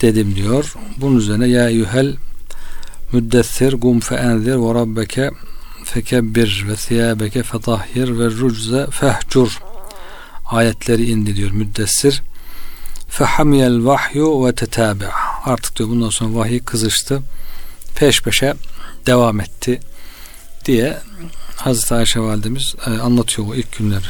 dedim 0.00 0.36
diyor 0.36 0.74
bunun 0.96 1.16
üzerine 1.16 1.48
ya 1.48 1.68
yuhel 1.68 2.16
müddessir 3.12 3.72
gum 3.72 4.00
fe 4.00 4.14
enzir 4.14 4.54
ve 4.54 4.74
rabbeke 4.74 5.30
fekebbir 5.84 6.64
ve 6.68 6.74
thiyabeke 6.74 7.42
fetahhir 7.42 8.18
ve 8.18 8.26
rucze 8.26 8.86
fehcur 8.90 9.58
ayetleri 10.46 11.10
indi 11.10 11.36
diyor 11.36 11.50
müddessir. 11.50 12.22
Fehamiyel 13.08 13.84
vahyu 13.84 14.46
ve 14.46 14.54
tetabi. 14.54 15.04
Artık 15.44 15.76
diyor 15.76 15.88
bundan 15.88 16.10
sonra 16.10 16.34
vahiy 16.34 16.60
kızıştı. 16.60 17.22
Peş 17.96 18.22
peşe 18.22 18.54
devam 19.06 19.40
etti 19.40 19.80
diye 20.64 20.98
Hazreti 21.56 21.94
Ayşe 21.94 22.20
validemiz 22.20 22.74
e, 22.86 22.90
anlatıyor 22.90 23.48
o 23.48 23.54
ilk 23.54 23.78
günleri. 23.78 24.04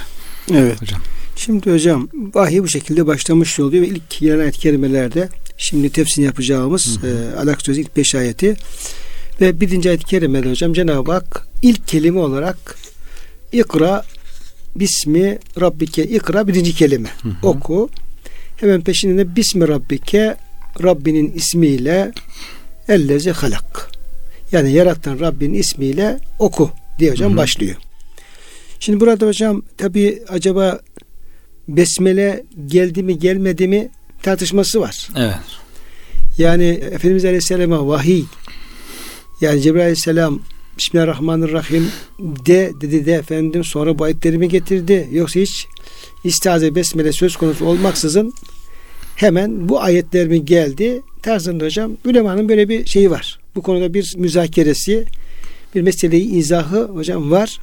Evet. 0.51 0.83
Hocam. 0.83 1.01
Şimdi 1.37 1.73
hocam 1.73 2.09
vahiy 2.35 2.63
bu 2.63 2.69
şekilde 2.69 3.07
başlamış 3.07 3.61
oluyor 3.61 3.83
ve 3.83 3.89
ilk 3.89 4.11
gelen 4.11 4.39
ayet 4.39 4.59
kerimelerde 4.59 5.29
şimdi 5.61 5.91
tefsir 5.91 6.23
yapacağımız 6.23 6.99
hı 7.01 7.07
hı. 7.07 7.33
e, 7.35 7.37
Alak 7.37 7.63
Sözü 7.63 7.81
ilk 7.81 7.97
beş 7.97 8.15
ayeti 8.15 8.57
ve 9.41 9.61
birinci 9.61 9.89
ayet-i 9.89 10.05
kerimede 10.05 10.51
hocam 10.51 10.73
Cenab-ı 10.73 11.13
Hak 11.13 11.47
ilk 11.63 11.89
kelime 11.89 12.19
olarak 12.19 12.77
ikra 13.53 14.05
bismi 14.77 15.39
rabbike 15.61 16.05
ikra 16.05 16.49
birinci 16.49 16.75
kelime 16.75 17.09
hı 17.23 17.29
hı. 17.29 17.49
oku 17.49 17.91
hemen 18.57 18.81
peşinde 18.81 19.17
de 19.17 19.37
bismi 19.37 19.69
rabbike 19.69 20.37
Rabbinin 20.83 21.33
ismiyle 21.33 22.13
ellezi 22.89 23.31
halak 23.31 23.91
yani 24.53 24.73
yaratan 24.73 25.21
Rabbinin 25.21 25.55
ismiyle 25.59 26.21
oku 26.39 26.71
diye 26.99 27.11
hocam 27.11 27.31
hı 27.31 27.35
hı. 27.35 27.37
başlıyor. 27.37 27.77
Şimdi 28.81 29.01
burada 29.01 29.27
hocam 29.27 29.63
tabi 29.77 30.23
acaba 30.29 30.81
besmele 31.69 32.45
geldi 32.67 33.03
mi 33.03 33.19
gelmedi 33.19 33.69
mi 33.69 33.91
tartışması 34.23 34.81
var. 34.81 35.09
Evet. 35.17 35.35
Yani 36.39 36.65
Efendimiz 36.65 37.25
Aleyhisselam'a 37.25 37.89
vahiy 37.89 38.25
yani 39.41 39.61
Cebrail 39.61 39.83
Aleyhisselam 39.83 40.41
Bismillahirrahmanirrahim 40.79 41.89
de 42.19 42.73
dedi 42.81 43.07
de 43.07 43.13
efendim 43.13 43.65
sonra 43.65 43.99
bu 43.99 44.05
ayetlerimi 44.05 44.49
getirdi. 44.49 45.09
Yoksa 45.13 45.41
hiç 45.41 45.67
istiaze 46.25 46.75
besmele 46.75 47.13
söz 47.13 47.37
konusu 47.37 47.67
olmaksızın 47.67 48.33
hemen 49.17 49.69
bu 49.69 49.81
ayetler 49.81 50.29
mi 50.29 50.45
geldi 50.45 51.03
tarzında 51.23 51.65
hocam 51.65 51.93
ulemanın 52.05 52.49
böyle 52.49 52.69
bir 52.69 52.87
şeyi 52.87 53.11
var. 53.11 53.39
Bu 53.55 53.63
konuda 53.63 53.95
bir 53.95 54.15
müzakeresi 54.17 55.07
bir 55.75 55.83
meseleyi 55.83 56.31
izahı 56.31 56.83
hocam 56.85 57.31
var. 57.31 57.61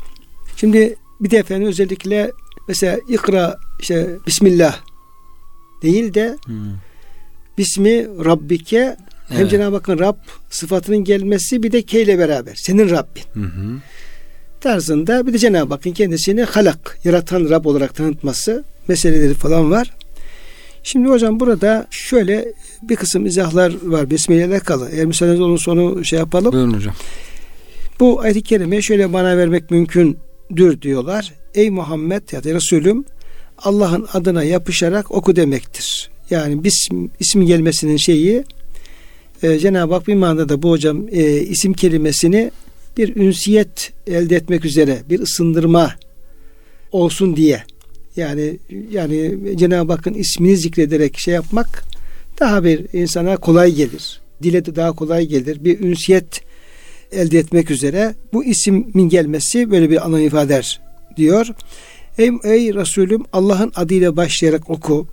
Şimdi 0.58 0.96
bir 1.22 1.32
de 1.32 1.38
efendim 1.38 1.68
özellikle 1.68 2.32
mesela 2.68 3.00
ikra 3.10 3.58
işte 3.80 4.10
Bismillah 4.28 4.80
değil 5.82 6.14
de 6.14 6.38
hmm. 6.46 6.56
Bismi 7.58 8.08
Rabbike 8.26 8.98
hem 9.28 9.42
evet. 9.42 9.52
Cenab-ı 9.52 9.76
Hakk'ın 9.76 10.00
Rab 10.00 10.16
sıfatının 10.50 11.04
gelmesi 11.04 11.64
bir 11.64 11.72
de 11.72 11.82
K 11.82 12.00
ile 12.00 12.20
beraber. 12.20 12.56
Senin 12.56 12.90
Rabbin. 12.90 13.24
Hı 13.34 13.40
hı. 13.40 13.78
Tarzında 14.62 15.28
bir 15.28 15.34
de 15.34 15.38
Cenab-ı 15.38 15.74
Hakk'ın 15.74 15.92
kendisini 15.92 16.44
halak, 16.44 17.00
yaratan 17.04 17.50
Rab 17.50 17.66
olarak 17.66 17.96
tanıtması 17.96 18.64
meseleleri 18.88 19.34
falan 19.34 19.72
var. 19.72 19.94
Şimdi 20.84 21.10
hocam 21.10 21.40
burada 21.40 21.88
şöyle 21.92 22.54
bir 22.82 22.96
kısım 22.96 23.26
izahlar 23.26 23.74
var 23.84 24.10
Besmele 24.10 24.46
ile 24.46 24.54
alakalı. 24.54 24.90
Eğer 24.92 25.06
müsaadeniz 25.06 25.42
olun 25.42 25.58
sonu 25.58 26.06
şey 26.06 26.20
yapalım. 26.20 26.52
Buyurun 26.52 26.74
hocam. 26.74 26.94
Bu 28.00 28.22
ayet-i 28.22 28.42
kerime 28.42 28.82
şöyle 28.82 29.14
bana 29.14 29.38
vermek 29.38 29.72
mümkündür 29.72 30.82
diyorlar. 30.82 31.34
Ey 31.56 31.70
Muhammed 31.70 32.32
ya 32.32 32.44
da 32.44 32.54
Resulüm 32.54 33.06
Allah'ın 33.58 34.08
adına 34.14 34.44
yapışarak 34.44 35.12
oku 35.12 35.36
demektir. 35.36 36.10
Yani 36.30 36.64
bism, 36.64 37.08
ismi 37.20 37.46
gelmesinin 37.46 37.98
şeyi 37.98 38.44
e, 39.44 39.60
Cenab-ı 39.60 39.94
Hak 39.94 40.08
bir 40.08 40.16
manada 40.16 40.62
bu 40.62 40.70
hocam 40.70 41.08
e, 41.12 41.42
isim 41.42 41.74
kelimesini 41.74 42.52
bir 42.98 43.16
ünsiyet 43.16 43.94
elde 44.08 44.36
etmek 44.36 44.66
üzere 44.66 44.98
bir 45.10 45.20
ısındırma 45.20 45.96
olsun 46.92 47.36
diye 47.36 47.64
yani 48.16 48.58
yani 48.92 49.38
Cenab-ı 49.58 49.94
Hakk'ın 49.94 50.14
ismini 50.14 50.58
zikrederek 50.58 51.18
şey 51.18 51.34
yapmak 51.34 51.84
daha 52.40 52.64
bir 52.64 52.94
insana 52.94 53.38
kolay 53.38 53.72
gelir. 53.72 54.22
Dile 54.44 54.66
de 54.66 54.76
daha 54.76 54.92
kolay 54.92 55.26
gelir. 55.26 55.64
Bir 55.64 55.80
ünsiyet 55.80 56.42
elde 57.12 57.40
etmek 57.40 57.72
üzere 57.72 58.16
bu 58.34 58.46
ismin 58.46 59.10
gelmesi 59.10 59.72
böyle 59.72 59.90
bir 59.90 60.06
anlam 60.06 60.22
ifade 60.22 60.46
eder 60.46 60.82
diyor. 61.18 61.48
Ey, 62.18 62.32
ey 62.44 62.74
Resulüm 62.74 63.24
Allah'ın 63.34 63.72
adıyla 63.76 64.18
başlayarak 64.18 64.70
oku. 64.70 65.08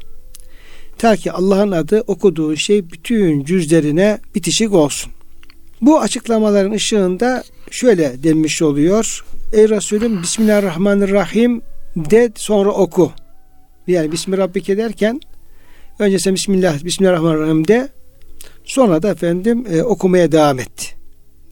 Ta 0.98 1.16
ki 1.16 1.32
Allah'ın 1.32 1.70
adı 1.70 2.00
okuduğu 2.00 2.56
şey 2.56 2.90
bütün 2.90 3.44
cüzlerine 3.44 4.18
bitişik 4.34 4.72
olsun. 4.72 5.12
Bu 5.80 6.00
açıklamaların 6.00 6.72
ışığında 6.72 7.44
şöyle 7.70 8.22
denmiş 8.22 8.62
oluyor. 8.62 9.24
Ey 9.52 9.68
Resulüm 9.68 10.22
Bismillahirrahmanirrahim 10.22 11.62
de 11.96 12.32
sonra 12.36 12.70
oku. 12.70 13.12
Yani 13.86 14.12
Bismillahirrahmanirrahim 14.12 14.78
derken 14.78 15.20
önce 15.98 16.18
sen 16.18 16.34
Bismillah, 16.34 16.84
Bismillahirrahmanirrahim 16.84 17.68
de 17.68 17.88
sonra 18.64 19.02
da 19.02 19.10
efendim 19.10 19.66
e, 19.70 19.82
okumaya 19.82 20.32
devam 20.32 20.58
et 20.58 20.94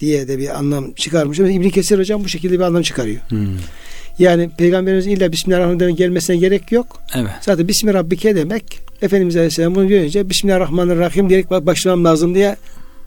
diye 0.01 0.29
de 0.29 0.39
bir 0.39 0.59
anlam 0.59 0.93
çıkarmış. 0.93 1.39
İbn 1.39 1.69
Kesir 1.69 1.99
hocam 1.99 2.25
bu 2.25 2.29
şekilde 2.29 2.55
bir 2.55 2.65
anlam 2.65 2.83
çıkarıyor. 2.83 3.21
Hmm. 3.29 3.57
Yani 4.19 4.51
Peygamberimiz 4.59 5.07
illa 5.07 5.33
Bismillahirrahmanirrahim 5.33 5.97
gelmesine 5.97 6.37
gerek 6.37 6.73
yok. 6.73 7.03
Evet. 7.15 7.31
Zaten 7.41 7.69
Bismillahirrahmanirrahim 7.69 8.37
demek 8.37 8.81
Efendimiz 9.03 9.37
Aleyhisselam 9.37 9.75
bunu 9.75 9.89
görünce 9.89 10.29
Bismillahirrahmanirrahim 10.29 11.29
diyerek 11.29 11.51
başlamam 11.51 12.05
lazım 12.05 12.35
diye 12.35 12.57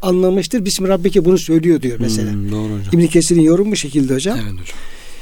anlamıştır. 0.01 0.65
Bismillahirrahmanirrahim 0.65 1.25
bunu 1.25 1.37
söylüyor 1.37 1.81
diyor 1.81 1.97
mesela. 1.99 2.31
Hmm, 2.31 2.51
doğru 2.51 2.63
hocam. 2.63 2.89
İbn 2.91 3.07
Kesir'in 3.07 3.41
yorumu 3.41 3.71
bu 3.71 3.75
şekilde 3.75 4.13
hocam. 4.13 4.39
Evet 4.41 4.51
hocam. 4.51 4.77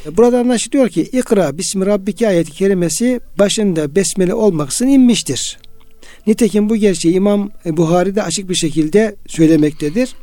E, 0.05 0.17
burada 0.17 0.39
anlaşılıyor 0.39 0.89
ki 0.89 1.01
İkra 1.01 1.57
Bismi 1.57 1.85
Rabbike 1.85 2.27
ayeti 2.27 2.51
kerimesi 2.51 3.19
başında 3.39 3.95
besmele 3.95 4.33
olmaksızın 4.33 4.87
inmiştir. 4.87 5.57
Nitekim 6.27 6.69
bu 6.69 6.75
gerçeği 6.75 7.15
İmam 7.15 7.51
Buhari 7.65 8.15
de 8.15 8.23
açık 8.23 8.49
bir 8.49 8.55
şekilde 8.55 9.15
söylemektedir. 9.27 10.15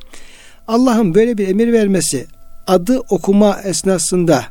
Allah'ın 0.69 1.15
böyle 1.15 1.39
bir 1.39 1.49
emir 1.49 1.73
vermesi 1.73 2.27
adı 2.67 3.01
okuma 3.11 3.61
esnasında 3.65 4.45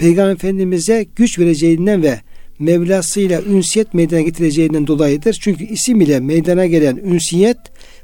Peygamber 0.00 0.32
Efendimiz'e 0.32 1.06
güç 1.16 1.38
vereceğinden 1.38 2.02
ve 2.02 2.20
Mevlasıyla 2.58 3.42
ünsiyet 3.42 3.94
meydana 3.94 4.20
getireceğinden 4.20 4.86
dolayıdır. 4.86 5.38
Çünkü 5.40 5.64
isim 5.64 6.00
ile 6.00 6.20
meydana 6.20 6.66
gelen 6.66 6.96
ünsiyet, 6.96 7.56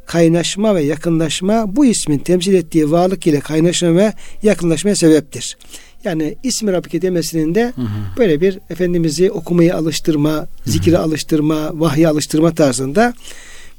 kaynaşma 0.06 0.74
ve 0.74 0.82
yakınlaşma 0.82 1.76
bu 1.76 1.86
ismin 1.86 2.18
temsil 2.18 2.54
ettiği 2.54 2.90
varlık 2.90 3.26
ile 3.26 3.40
kaynaşma 3.40 3.96
ve 3.96 4.12
yakınlaşmaya 4.42 4.96
sebeptir. 4.96 5.56
Yani 6.04 6.36
ismi 6.42 6.72
Rabbike 6.72 7.02
demesinin 7.02 7.54
de 7.54 7.72
hı 7.76 7.82
hı. 7.82 8.18
böyle 8.18 8.40
bir 8.40 8.58
Efendimiz'i 8.70 9.30
okumaya 9.30 9.76
alıştırma, 9.76 10.46
zikire 10.66 10.98
alıştırma, 10.98 11.80
vahye 11.80 12.08
alıştırma 12.08 12.54
tarzında 12.54 13.14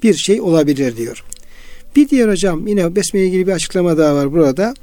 bir 0.03 0.13
şey 0.13 0.41
olabilir 0.41 0.97
diyor. 0.97 1.23
Bir 1.95 2.09
diğer 2.09 2.29
hocam 2.29 2.67
yine 2.67 2.95
Besmele 2.95 3.25
ilgili 3.25 3.47
bir 3.47 3.51
açıklama 3.51 3.97
daha 3.97 4.15
var 4.15 4.33
burada. 4.33 4.73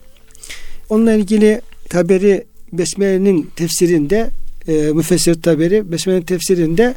Onunla 0.89 1.13
ilgili 1.13 1.61
Taberi 1.89 2.45
Besmele'nin 2.79 3.51
tefsirinde 3.57 4.31
e, 4.69 4.73
müfessir 4.73 5.43
Taberi 5.43 5.93
Besmele'nin 5.93 6.23
tefsirinde 6.23 6.95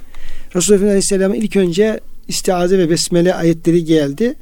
Resulullah 0.55 0.81
Aleyhisselam'ın 0.81 1.35
ilk 1.35 1.55
önce 1.55 1.99
istiaze 2.27 2.77
ve 2.77 2.89
besmele 2.89 3.33
ayetleri 3.33 3.85
geldi. 3.85 4.35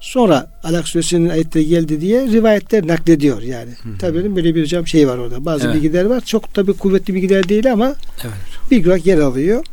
Sonra 0.00 0.60
Alak 0.62 0.88
Suresi'nin 0.88 1.28
ayetleri 1.28 1.66
geldi 1.66 2.00
diye 2.00 2.26
rivayetler 2.26 2.86
naklediyor 2.86 3.42
yani. 3.42 3.70
Tabii 3.98 4.36
böyle 4.36 4.54
bir 4.54 4.62
hocam 4.62 4.86
şey 4.86 5.08
var 5.08 5.18
orada. 5.18 5.44
Bazı 5.44 5.66
evet. 5.66 5.76
bilgiler 5.76 6.04
var. 6.04 6.20
Çok 6.20 6.54
tabii 6.54 6.72
kuvvetli 6.72 7.14
bilgiler 7.14 7.48
değil 7.48 7.72
ama 7.72 7.94
evet. 8.22 8.70
bilgi 8.70 8.88
olarak 8.88 9.06
yer 9.06 9.18
alıyor. 9.18 9.64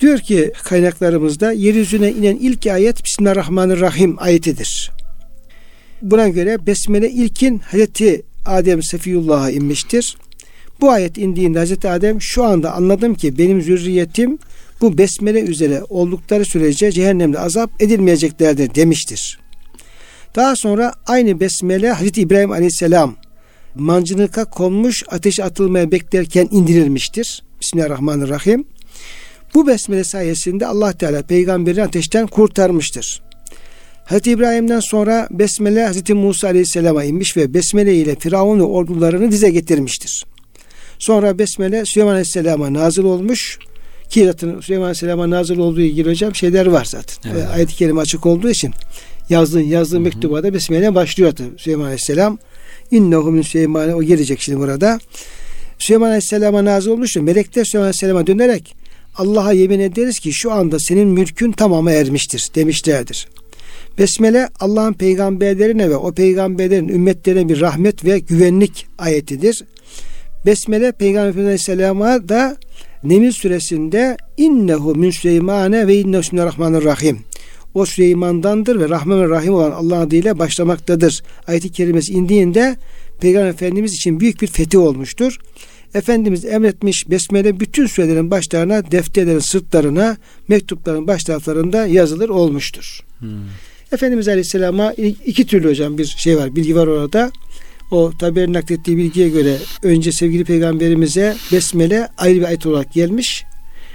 Diyor 0.00 0.18
ki 0.18 0.52
kaynaklarımızda 0.64 1.52
yeryüzüne 1.52 2.12
inen 2.12 2.36
ilk 2.36 2.66
ayet 2.66 3.04
Bismillahirrahmanirrahim 3.04 4.16
ayetidir. 4.18 4.90
Buna 6.02 6.28
göre 6.28 6.66
Besmele 6.66 7.10
ilkin 7.10 7.58
Hazreti 7.58 8.22
Adem 8.46 8.82
Sefiyullah'a 8.82 9.50
inmiştir. 9.50 10.16
Bu 10.80 10.90
ayet 10.90 11.18
indiğinde 11.18 11.58
Hazreti 11.58 11.88
Adem 11.88 12.20
şu 12.20 12.44
anda 12.44 12.72
anladım 12.72 13.14
ki 13.14 13.38
benim 13.38 13.62
zürriyetim 13.62 14.38
bu 14.80 14.98
besmele 14.98 15.40
üzere 15.40 15.82
oldukları 15.88 16.44
sürece 16.44 16.92
cehennemde 16.92 17.38
azap 17.38 17.82
edilmeyeceklerdir 17.82 18.74
demiştir. 18.74 19.38
Daha 20.36 20.56
sonra 20.56 20.94
aynı 21.06 21.40
besmele 21.40 21.90
Hazreti 21.90 22.20
İbrahim 22.20 22.52
Aleyhisselam 22.52 23.16
mancınıka 23.74 24.44
konmuş 24.44 25.04
ateş 25.08 25.40
atılmaya 25.40 25.92
beklerken 25.92 26.48
indirilmiştir. 26.50 27.42
Bismillahirrahmanirrahim. 27.60 28.64
Bu 29.54 29.66
besmele 29.66 30.04
sayesinde 30.04 30.66
Allah 30.66 30.92
Teala 30.92 31.22
peygamberi 31.22 31.82
ateşten 31.82 32.26
kurtarmıştır. 32.26 33.22
Hazreti 34.04 34.30
İbrahim'den 34.30 34.80
sonra 34.80 35.28
besmele 35.30 35.86
Hazreti 35.86 36.14
Musa 36.14 36.48
Aleyhisselam'a 36.48 37.04
inmiş 37.04 37.36
ve 37.36 37.54
besmele 37.54 37.94
ile 37.94 38.16
Firavun 38.16 38.58
ve 38.58 38.62
ordularını 38.62 39.30
dize 39.30 39.50
getirmiştir. 39.50 40.24
Sonra 40.98 41.38
besmele 41.38 41.84
Süleyman 41.84 42.12
Aleyhisselam'a 42.12 42.74
nazil 42.74 43.04
olmuş 43.04 43.58
ki 44.08 44.24
zaten 44.24 44.60
Süleyman 44.60 44.84
Aleyhisselam'a 44.84 45.30
nazil 45.30 45.58
olduğu 45.58 45.80
ilgili 45.80 46.10
hocam 46.10 46.34
şeyler 46.34 46.66
var 46.66 46.84
zaten. 46.84 47.32
Evet. 47.32 47.46
Ayet-i 47.54 47.74
kerime 47.74 48.00
açık 48.00 48.26
olduğu 48.26 48.50
için 48.50 48.70
yazdığı 49.28 49.62
yazdığı 49.62 50.00
mektuba 50.00 50.42
da 50.42 50.54
besmele 50.54 50.94
başlıyor 50.94 51.32
Süleyman 51.56 51.84
Aleyhisselam. 51.84 52.38
İnnehu 52.90 53.32
min 53.32 53.42
Süleyman'e 53.42 53.94
o 53.94 54.02
gelecek 54.02 54.40
şimdi 54.40 54.58
burada. 54.58 54.98
Süleyman 55.78 56.06
Aleyhisselam'a 56.06 56.64
nazil 56.64 56.90
olmuş 56.90 57.16
melekler 57.16 57.64
Süleyman 57.64 57.84
Aleyhisselam'a 57.84 58.26
dönerek 58.26 58.74
Allah'a 59.16 59.52
yemin 59.52 59.80
ederiz 59.80 60.18
ki 60.18 60.32
şu 60.32 60.52
anda 60.52 60.78
senin 60.78 61.08
mülkün 61.08 61.52
tamamı 61.52 61.90
ermiştir 61.90 62.48
demişlerdir. 62.54 63.28
Besmele 63.98 64.48
Allah'ın 64.60 64.92
peygamberlerine 64.92 65.90
ve 65.90 65.96
o 65.96 66.12
peygamberlerin 66.12 66.88
ümmetlerine 66.88 67.48
bir 67.48 67.60
rahmet 67.60 68.04
ve 68.04 68.18
güvenlik 68.18 68.86
ayetidir. 68.98 69.64
Besmele 70.46 70.92
Peygamber 70.92 71.42
Aleyhisselam'a 71.42 72.28
da 72.28 72.56
Nemil 73.04 73.32
suresinde 73.32 74.16
innehu 74.36 74.94
min 74.94 75.10
Süleymane 75.10 75.86
ve 75.86 75.96
innehu 75.96 76.22
Bismillahirrahmanirrahim. 76.22 77.18
O 77.74 77.86
Süleyman'dandır 77.86 78.80
ve 78.80 78.88
Rahman 78.88 79.22
ve 79.22 79.28
Rahim 79.28 79.54
olan 79.54 79.70
Allah 79.70 79.98
adıyla 79.98 80.38
başlamaktadır. 80.38 81.22
Ayet-i 81.46 81.72
kerimesi 81.72 82.12
indiğinde 82.12 82.76
Peygamber 83.20 83.48
Efendimiz 83.48 83.94
için 83.94 84.20
büyük 84.20 84.42
bir 84.42 84.46
fethi 84.46 84.78
olmuştur. 84.78 85.38
Efendimiz 85.94 86.44
emretmiş 86.44 87.10
besmele 87.10 87.60
bütün 87.60 87.86
sürelerin 87.86 88.30
başlarına, 88.30 88.90
defterlerin 88.90 89.38
sırtlarına, 89.38 90.16
mektupların 90.48 91.06
baş 91.06 91.24
taraflarında 91.24 91.86
yazılır 91.86 92.28
olmuştur. 92.28 93.00
Hmm. 93.18 93.28
Efendimiz 93.94 94.28
Aleyhisselam'a 94.28 94.92
iki 95.26 95.46
türlü 95.46 95.68
hocam 95.68 95.98
bir 95.98 96.04
şey 96.04 96.36
var, 96.36 96.56
bilgi 96.56 96.76
var 96.76 96.86
orada. 96.86 97.32
O 97.90 98.12
tabi 98.18 98.52
naklettiği 98.52 98.96
bilgiye 98.96 99.28
göre 99.28 99.56
önce 99.82 100.12
sevgili 100.12 100.44
peygamberimize 100.44 101.36
besmele 101.52 102.08
ayrı 102.18 102.38
bir 102.38 102.44
ayet 102.44 102.66
olarak 102.66 102.92
gelmiş. 102.92 103.44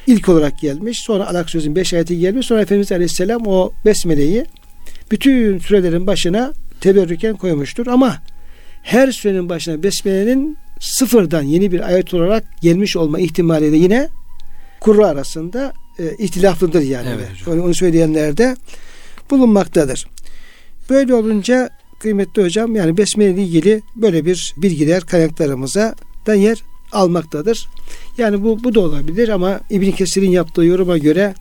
İlk 0.08 0.30
olarak 0.30 0.60
gelmiş. 0.60 1.00
Sonra 1.00 1.30
alak 1.30 1.50
sözün 1.50 1.76
beş 1.76 1.94
ayeti 1.94 2.20
gelmiş. 2.20 2.46
Sonra 2.48 2.62
Efendimiz 2.62 2.92
Aleyhisselam 2.92 3.48
o 3.48 3.72
besmeleyi 3.86 4.46
bütün 5.12 5.60
sürelerin 5.60 6.08
başına 6.08 6.54
teberrüken 6.82 7.36
koymuştur. 7.36 7.88
Ama 7.88 8.18
her 8.84 9.12
sürenin 9.12 9.50
başına 9.50 9.84
besmelenin 9.84 10.58
sıfırdan 10.80 11.44
yeni 11.44 11.72
bir 11.72 11.88
ayet 11.88 12.14
olarak 12.14 12.62
gelmiş 12.62 12.96
olma 12.96 13.20
ihtimali 13.20 13.72
de 13.72 13.76
yine 13.76 14.10
kurra 14.80 15.08
arasında 15.08 15.74
e, 16.00 16.04
ihtilaflıdır 16.20 16.82
yani. 16.82 17.08
Evet, 17.16 17.48
hocam. 17.48 17.66
Onu 17.66 17.74
söyleyenler 17.74 18.38
de 18.38 18.56
bulunmaktadır. 19.32 20.08
Böyle 20.90 21.14
olunca 21.14 21.70
kıymetli 22.00 22.44
hocam 22.44 22.76
yani 22.76 22.98
besmele 22.98 23.32
ile 23.32 23.44
ilgili 23.44 23.82
böyle 23.96 24.26
bir 24.26 24.54
bilgiler 24.58 25.04
kaynaklarımıza 25.04 25.96
da 26.28 26.36
yer 26.36 26.58
almaktadır. 26.92 27.68
Yani 28.18 28.44
bu 28.44 28.64
bu 28.64 28.76
da 28.76 28.80
olabilir 28.80 29.30
ama 29.30 29.60
İbn 29.70 29.92
Kesir'in 29.92 30.32
yaptığı 30.32 30.66
yoruma 30.66 30.98
göre 30.98 31.34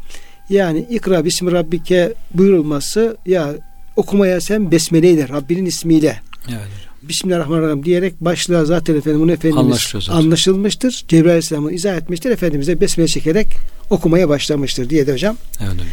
yani 0.51 0.87
ikra 0.91 1.25
bismi 1.25 1.53
rabbike 1.53 2.15
buyurulması 2.35 3.17
ya 3.27 3.55
okumaya 3.97 4.41
sen 4.41 4.71
besmele 4.71 5.11
ile 5.11 5.29
Rabbinin 5.29 5.67
ismiyle 5.67 6.21
evet. 6.49 6.89
Bismillahirrahmanirrahim 7.03 7.85
diyerek 7.85 8.21
başlığa 8.21 8.65
zaten 8.65 8.95
efendim 8.97 9.31
Efendimiz 9.31 9.63
anlaşılmıştır. 10.11 11.05
Cebrail 11.09 11.29
Aleyhisselam'ı 11.29 11.73
izah 11.73 11.97
etmiştir. 11.97 12.31
Efendimiz'e 12.31 12.81
besmele 12.81 13.09
çekerek 13.09 13.47
okumaya 13.91 14.29
başlamıştır 14.29 14.91
diye 14.91 15.07
de 15.07 15.13
hocam. 15.13 15.37
Evet 15.61 15.73
hocam. 15.73 15.87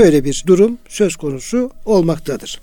Böyle 0.00 0.24
bir 0.24 0.44
durum 0.46 0.78
söz 0.88 1.16
konusu 1.16 1.70
olmaktadır. 1.84 2.60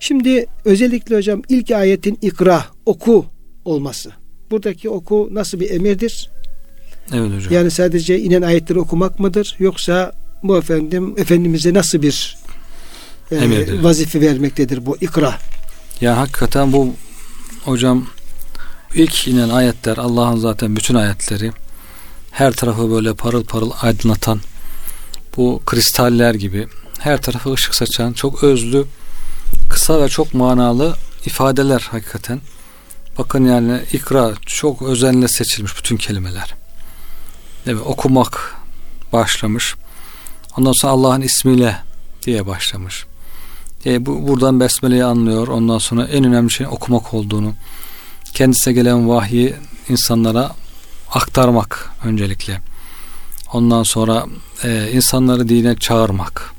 Şimdi 0.00 0.46
özellikle 0.64 1.16
hocam 1.16 1.42
ilk 1.48 1.70
ayetin 1.70 2.18
ikra, 2.22 2.64
oku 2.86 3.26
olması. 3.64 4.12
Buradaki 4.50 4.90
oku 4.90 5.28
nasıl 5.32 5.60
bir 5.60 5.70
emirdir? 5.70 6.30
Evet 7.12 7.30
hocam. 7.36 7.52
Yani 7.52 7.70
sadece 7.70 8.18
inen 8.18 8.42
ayetleri 8.42 8.78
okumak 8.78 9.20
mıdır? 9.20 9.56
Yoksa 9.58 10.12
bu 10.42 10.58
efendim 10.58 11.14
Efendimiz'e 11.18 11.74
nasıl 11.74 12.02
bir 12.02 12.38
e, 13.32 13.82
vazife 13.82 14.20
vermektedir 14.20 14.86
bu 14.86 14.96
ikra? 15.00 15.34
Ya 16.00 16.16
hakikaten 16.16 16.72
bu 16.72 16.94
hocam 17.64 18.06
ilk 18.94 19.28
inen 19.28 19.48
ayetler 19.48 19.96
Allah'ın 19.96 20.36
zaten 20.36 20.76
bütün 20.76 20.94
ayetleri 20.94 21.52
her 22.30 22.52
tarafı 22.52 22.90
böyle 22.90 23.14
parıl 23.14 23.44
parıl 23.44 23.70
aydınlatan 23.82 24.40
bu 25.36 25.62
kristaller 25.66 26.34
gibi 26.34 26.68
her 26.98 27.22
tarafı 27.22 27.52
ışık 27.52 27.74
saçan 27.74 28.12
çok 28.12 28.44
özlü 28.44 28.84
kısa 29.70 30.02
ve 30.02 30.08
çok 30.08 30.34
manalı 30.34 30.96
ifadeler 31.26 31.88
hakikaten. 31.90 32.40
Bakın 33.18 33.44
yani 33.44 33.80
ikra 33.92 34.32
çok 34.46 34.82
özenle 34.82 35.28
seçilmiş 35.28 35.78
bütün 35.78 35.96
kelimeler. 35.96 36.54
Evet, 37.66 37.82
okumak 37.84 38.54
başlamış. 39.12 39.74
Ondan 40.58 40.72
sonra 40.72 40.92
Allah'ın 40.92 41.20
ismiyle 41.20 41.76
diye 42.26 42.46
başlamış. 42.46 43.06
E, 43.86 44.06
bu, 44.06 44.28
buradan 44.28 44.60
Besmele'yi 44.60 45.04
anlıyor. 45.04 45.48
Ondan 45.48 45.78
sonra 45.78 46.04
en 46.04 46.24
önemli 46.24 46.50
şey 46.50 46.66
okumak 46.66 47.14
olduğunu. 47.14 47.54
Kendisine 48.34 48.74
gelen 48.74 49.08
vahyi 49.08 49.54
insanlara 49.88 50.50
aktarmak 51.10 51.90
öncelikle. 52.04 52.60
Ondan 53.52 53.82
sonra 53.82 54.26
e, 54.64 54.90
insanları 54.92 55.48
dine 55.48 55.76
çağırmak. 55.76 56.52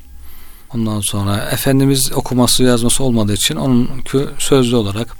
Ondan 0.74 1.00
sonra 1.00 1.36
Efendimiz 1.36 2.12
okuması 2.14 2.62
yazması 2.62 3.04
olmadığı 3.04 3.34
için 3.34 3.56
onun 3.56 3.90
sözlü 4.38 4.76
olarak 4.76 5.16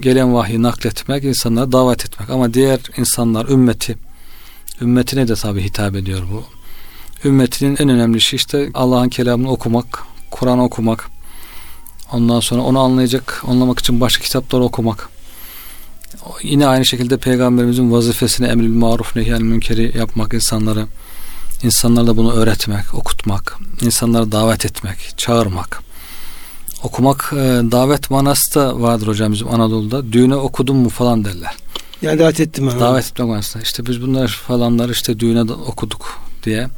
gelen 0.00 0.34
vahyi 0.34 0.62
nakletmek, 0.62 1.24
insanlara 1.24 1.72
davet 1.72 2.04
etmek. 2.04 2.30
Ama 2.30 2.54
diğer 2.54 2.80
insanlar, 2.96 3.48
ümmeti, 3.48 3.96
ümmetine 4.80 5.28
de 5.28 5.34
tabi 5.34 5.62
hitap 5.62 5.96
ediyor 5.96 6.22
bu. 6.32 6.44
Ümmetinin 7.28 7.76
en 7.80 7.88
önemli 7.88 8.20
şey 8.20 8.36
işte 8.36 8.70
Allah'ın 8.74 9.08
kelamını 9.08 9.50
okumak, 9.50 10.02
Kur'an 10.30 10.58
okumak. 10.58 11.10
Ondan 12.12 12.40
sonra 12.40 12.62
onu 12.62 12.78
anlayacak, 12.78 13.42
anlamak 13.46 13.78
için 13.78 14.00
başka 14.00 14.24
kitapları 14.24 14.62
okumak. 14.62 15.08
Yine 16.42 16.66
aynı 16.66 16.86
şekilde 16.86 17.16
peygamberimizin 17.16 17.92
vazifesini 17.92 18.46
emrül 18.46 18.74
maruf 18.74 19.16
nehyel 19.16 19.40
münkeri 19.40 19.98
yapmak 19.98 20.34
insanları 20.34 20.86
insanlara 21.62 22.06
da 22.06 22.16
bunu 22.16 22.32
öğretmek, 22.32 22.94
okutmak, 22.94 23.58
insanlara 23.80 24.32
davet 24.32 24.66
etmek, 24.66 25.12
çağırmak. 25.16 25.82
Okumak 26.82 27.32
e, 27.32 27.36
davet 27.72 28.10
manası 28.10 28.54
da 28.54 28.80
vardır 28.80 29.06
hocam 29.06 29.32
bizim 29.32 29.48
Anadolu'da. 29.48 30.12
Düğüne 30.12 30.34
okudun 30.34 30.76
mu 30.76 30.88
falan 30.88 31.24
derler. 31.24 31.54
Yani 32.02 32.18
davet 32.18 32.40
ettim. 32.40 32.68
Abi. 32.68 32.80
Davet 32.80 33.06
etmek 33.06 33.28
manası. 33.28 33.58
İşte 33.62 33.86
biz 33.86 34.02
bunlar 34.02 34.28
falanlar 34.28 34.88
işte 34.88 35.20
düğüne 35.20 35.40
okuduk 35.40 36.20
diye 36.44 36.68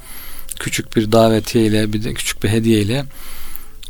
küçük 0.59 0.97
bir 0.97 1.13
davetiye 1.13 1.67
ile 1.67 1.93
bir 1.93 2.05
de 2.05 2.15
küçük 2.15 2.43
bir 2.43 2.49
hediye 2.49 2.81
ile 2.81 3.05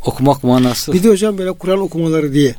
okumak 0.04 0.44
manası. 0.44 0.92
Bir 0.92 1.02
de 1.02 1.08
hocam 1.08 1.38
böyle 1.38 1.52
Kur'an 1.52 1.78
okumaları 1.78 2.34
diye. 2.34 2.54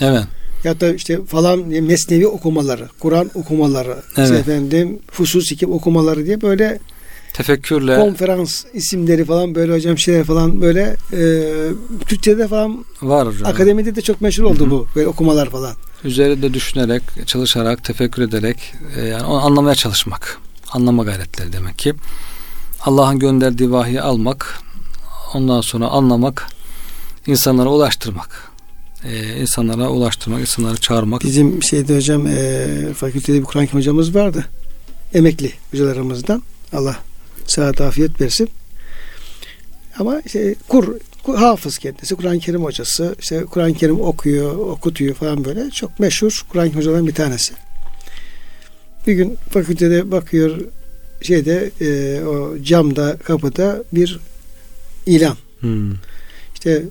Evet. 0.00 0.24
Ya 0.64 0.80
da 0.80 0.94
işte 0.94 1.24
falan 1.24 1.58
mesnevi 1.58 2.26
okumaları, 2.26 2.88
Kur'an 3.00 3.30
okumaları, 3.34 3.96
evet. 4.16 4.28
işte 4.30 4.36
efendim 4.36 4.98
Fusus 5.10 5.52
okumaları 5.62 6.26
diye 6.26 6.42
böyle 6.42 6.78
tefekkürle 7.32 7.96
konferans 7.96 8.64
isimleri 8.74 9.24
falan 9.24 9.54
böyle 9.54 9.72
hocam 9.72 9.98
şeyler 9.98 10.24
falan 10.24 10.60
böyle 10.60 10.96
e, 11.12 11.42
Türkçe'de 12.06 12.48
falan 12.48 12.84
var 13.02 13.28
hocam. 13.28 13.50
Akademide 13.50 13.96
de 13.96 14.02
çok 14.02 14.20
meşhur 14.20 14.44
oldu 14.44 14.60
Hı-hı. 14.60 14.70
bu 14.70 14.86
böyle 14.96 15.08
okumalar 15.08 15.50
falan. 15.50 15.74
Üzerinde 16.04 16.54
düşünerek, 16.54 17.02
çalışarak, 17.26 17.84
tefekkür 17.84 18.22
ederek 18.22 18.74
e, 18.96 19.06
yani 19.06 19.24
onu 19.24 19.44
anlamaya 19.44 19.74
çalışmak. 19.74 20.38
Anlama 20.72 21.04
gayretleri 21.04 21.52
demek 21.52 21.78
ki. 21.78 21.94
Allah'ın 22.80 23.18
gönderdiği 23.18 23.70
vahyi 23.70 24.00
almak, 24.00 24.60
ondan 25.34 25.60
sonra 25.60 25.88
anlamak, 25.88 26.46
insanlara 27.26 27.68
ulaştırmak. 27.68 28.49
Ee, 29.04 29.40
insanlara 29.40 29.88
ulaştırmak, 29.88 30.40
insanları 30.40 30.76
çağırmak. 30.76 31.24
Bizim 31.24 31.62
şeyde 31.62 31.96
hocam 31.96 32.26
e, 32.26 32.66
fakültede 32.96 33.38
bir 33.38 33.44
Kur'an 33.44 33.66
hocamız 33.66 34.14
vardı. 34.14 34.44
Emekli 35.14 35.52
hocalarımızdan. 35.70 36.42
Allah 36.72 36.96
sıhhat 37.46 37.80
afiyet 37.80 38.20
versin. 38.20 38.50
Ama 39.98 40.20
işte 40.26 40.54
kur, 40.68 40.96
kur 41.22 41.36
hafız 41.36 41.78
kendisi, 41.78 42.14
Kur'an-ı 42.14 42.38
Kerim 42.38 42.64
hocası. 42.64 43.16
İşte 43.20 43.44
Kur'an-ı 43.44 43.74
Kerim 43.74 44.00
okuyor, 44.00 44.56
okutuyor 44.56 45.14
falan 45.14 45.44
böyle. 45.44 45.70
Çok 45.70 46.00
meşhur 46.00 46.44
Kur'an-ı 46.48 46.72
hocalardan 46.72 47.06
bir 47.06 47.14
tanesi. 47.14 47.52
Bir 49.06 49.12
gün 49.12 49.38
fakültede 49.50 50.10
bakıyor 50.10 50.60
şeyde 51.22 51.70
e, 51.80 52.20
o 52.24 52.62
camda 52.62 53.16
kapıda 53.16 53.84
bir 53.92 54.20
ilan. 55.06 55.36
Hmm. 55.60 55.92
İşte 56.54 56.70
e, 56.70 56.82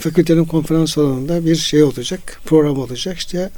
fakültenin 0.00 0.44
konferans 0.44 0.92
salonunda 0.92 1.44
bir 1.44 1.56
şey 1.56 1.82
olacak, 1.82 2.40
program 2.44 2.78
olacak. 2.78 3.18
İşte 3.18 3.50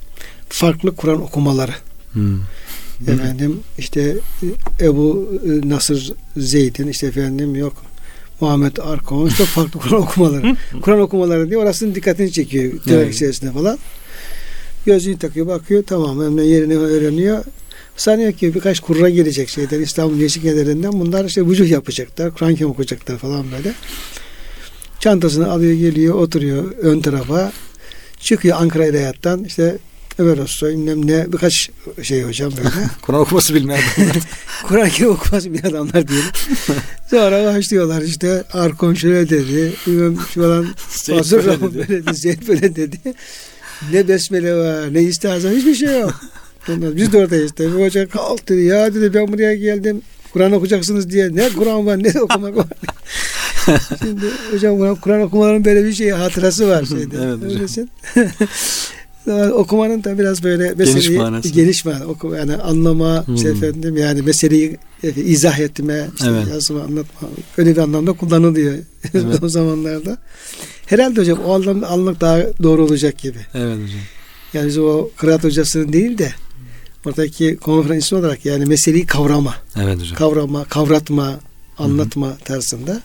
farklı 0.48 0.96
Kur'an 0.96 1.22
okumaları. 1.22 1.74
Hmm. 2.12 2.40
Efendim 3.09 3.61
işte 3.78 4.16
e, 4.80 4.87
Ebu 4.87 5.33
e, 5.44 5.68
Nasır 5.68 6.12
Zeyd'in 6.37 6.88
işte 6.88 7.06
efendim 7.06 7.56
yok 7.56 7.83
Muhammed 8.40 8.76
Arkaon 8.76 9.28
çok 9.28 9.46
farklı 9.46 9.80
Kur'an 9.80 10.02
okumaları. 10.02 10.56
Kur'an 10.83 11.00
okumaları 11.00 11.48
diye 11.48 11.59
orasının 11.59 11.94
dikkatini 11.94 12.33
çekiyor 12.33 12.72
evet. 12.90 13.14
içerisinde 13.14 13.52
falan. 13.52 13.78
Gözlüğünü 14.87 15.18
takıyor 15.18 15.46
bakıyor 15.46 15.85
tamam 15.87 16.38
yerini 16.38 16.78
öğreniyor. 16.78 17.44
Sanıyor 17.96 18.33
ki 18.33 18.54
birkaç 18.54 18.80
kurra 18.80 19.09
gelecek 19.09 19.48
şeyler 19.48 19.80
İstanbul 19.80 20.16
Yeşil 20.16 20.42
Kederinden 20.42 20.92
bunlar 20.92 21.24
işte 21.24 21.46
vücuh 21.46 21.70
yapacaklar. 21.70 22.30
Kur'an 22.30 22.62
okuyacaklar 22.62 23.18
falan 23.18 23.44
böyle. 23.52 23.74
Çantasını 25.01 25.51
alıyor 25.51 25.73
geliyor 25.73 26.15
oturuyor 26.15 26.73
ön 26.83 27.01
tarafa. 27.01 27.53
Çıkıyor 28.19 28.57
Ankara 28.61 28.87
İlahiyat'tan 28.87 29.45
işte 29.45 29.79
Ömer 30.19 30.39
Usta 30.39 30.69
bilmem 30.69 31.07
ne 31.07 31.33
birkaç 31.33 31.71
şey 32.03 32.23
hocam 32.23 32.53
böyle. 32.57 32.69
Kur'an 33.03 33.21
okuması 33.21 33.55
bilmeyen 33.55 33.83
adamlar. 33.97 34.17
Kur'an 34.69 35.11
okuması 35.11 35.53
bilmeyen 35.53 35.75
adamlar 35.75 36.09
diyelim. 36.09 36.31
Sonra 37.11 37.55
başlıyorlar 37.55 38.03
işte 38.03 38.45
Arkon 38.53 38.95
şöyle 38.95 39.29
dedi. 39.29 39.73
Bilmem 39.87 40.15
falan. 40.15 40.67
Fazıl 40.77 41.45
Rahman 41.45 41.75
böyle 41.75 41.89
dedi. 41.89 42.15
Zeyd 42.15 42.49
böyle 42.49 42.77
dedi. 42.77 42.99
Ne 43.93 44.09
besmele 44.09 44.55
var 44.55 44.95
ne 44.95 45.03
istihazan 45.03 45.51
hiçbir 45.51 45.75
şey 45.75 46.01
yok. 46.01 46.21
Ondan, 46.69 46.97
biz 46.97 47.13
de 47.13 47.19
oradayız 47.19 47.53
tabii. 47.53 47.85
Hoca 47.85 48.09
kalktı 48.09 48.55
ya 48.55 48.95
dedi 48.95 49.15
ben 49.15 49.33
buraya 49.33 49.55
geldim. 49.55 50.03
Kur'an 50.33 50.53
okuyacaksınız 50.53 51.11
diye 51.11 51.37
ne 51.37 51.49
Kur'an 51.49 51.87
var 51.87 52.03
ne 52.03 52.21
okumak 52.21 52.57
var. 52.57 52.67
Şimdi 53.98 54.26
hocam 54.50 54.96
Kur'an 54.96 55.20
okumaların 55.20 55.64
böyle 55.64 55.85
bir 55.85 55.92
şey 55.92 56.11
hatırası 56.11 56.68
var 56.68 56.85
şeyde. 56.88 57.16
evet 57.24 57.42
Öylesin. 57.42 57.90
okumanın 59.52 60.04
da 60.04 60.18
biraz 60.18 60.42
böyle 60.42 60.74
meseleyi 60.74 61.09
geniş 61.09 61.18
manası. 61.18 61.48
Geniş 61.48 61.85
manası. 61.85 62.09
Oku, 62.09 62.35
yani 62.35 62.56
anlama, 62.56 63.26
hmm. 63.26 63.38
şey 63.38 63.50
efendim 63.50 63.96
yani 63.96 64.22
meseleyi 64.22 64.76
izah 65.16 65.59
etme, 65.59 66.06
işte 66.14 66.30
evet. 66.30 66.46
yazma, 66.52 66.80
anlatma. 66.80 67.28
Öyle 67.56 67.72
bir 67.72 67.80
anlamda 67.80 68.12
kullanılıyor 68.12 68.74
evet. 69.14 69.42
o 69.42 69.48
zamanlarda. 69.48 70.18
Herhalde 70.87 71.20
hocam 71.20 71.38
o 71.38 71.54
anlamda 71.54 71.88
anlamak 71.88 72.20
daha 72.20 72.38
doğru 72.62 72.85
olacak 72.85 73.18
gibi. 73.18 73.38
Evet 73.54 73.76
hocam. 73.76 74.00
Yani 74.54 74.66
biz 74.66 74.78
o 74.78 75.11
kıraat 75.16 75.44
hocasının 75.44 75.92
değil 75.92 76.18
de 76.18 76.33
oradaki 77.06 77.56
konferansçı 77.56 78.16
olarak 78.16 78.44
yani 78.44 78.66
meseleyi 78.66 79.06
kavrama. 79.06 79.54
Evet 79.76 80.00
hocam. 80.00 80.14
Kavrama, 80.14 80.64
kavratma, 80.64 81.40
anlatma 81.78 82.26
Hı-hı. 82.26 82.38
tarzında 82.38 83.02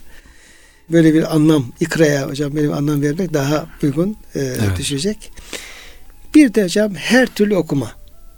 böyle 0.89 1.13
bir 1.13 1.35
anlam 1.35 1.65
ikraya 1.79 2.29
hocam 2.29 2.55
benim 2.55 2.73
anlam 2.73 3.01
vermek 3.01 3.33
daha 3.33 3.65
uygun 3.83 4.17
e, 4.35 4.39
evet. 4.39 4.77
düşecek. 4.77 5.31
Bir 6.35 6.53
de 6.53 6.63
hocam 6.63 6.95
her 6.95 7.27
türlü 7.27 7.55
okuma. 7.55 7.91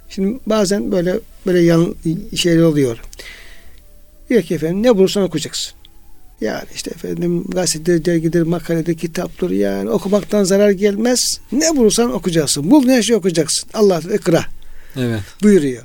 Şimdi 0.09 0.39
bazen 0.47 0.91
böyle 0.91 1.19
böyle 1.45 1.59
yan 1.59 1.95
şeyler 2.35 2.61
oluyor. 2.61 2.97
Diyor 4.29 4.41
ki 4.41 4.55
efendim 4.55 4.83
ne 4.83 4.97
bulursan 4.97 5.23
okuyacaksın. 5.23 5.73
Yani 6.41 6.65
işte 6.75 6.91
efendim 6.91 7.43
gazetedir, 7.47 8.05
dergidir, 8.05 8.41
makaledir, 8.41 8.97
kitaptır 8.97 9.49
yani 9.49 9.89
okumaktan 9.89 10.43
zarar 10.43 10.71
gelmez. 10.71 11.39
Ne 11.51 11.75
bulursan 11.75 12.13
okuyacaksın. 12.13 12.71
Bul 12.71 12.85
ne 12.85 13.03
şey 13.03 13.15
okuyacaksın. 13.15 13.69
Allah 13.73 14.01
ikra. 14.13 14.45
Evet. 14.95 15.21
Buyuruyor. 15.43 15.83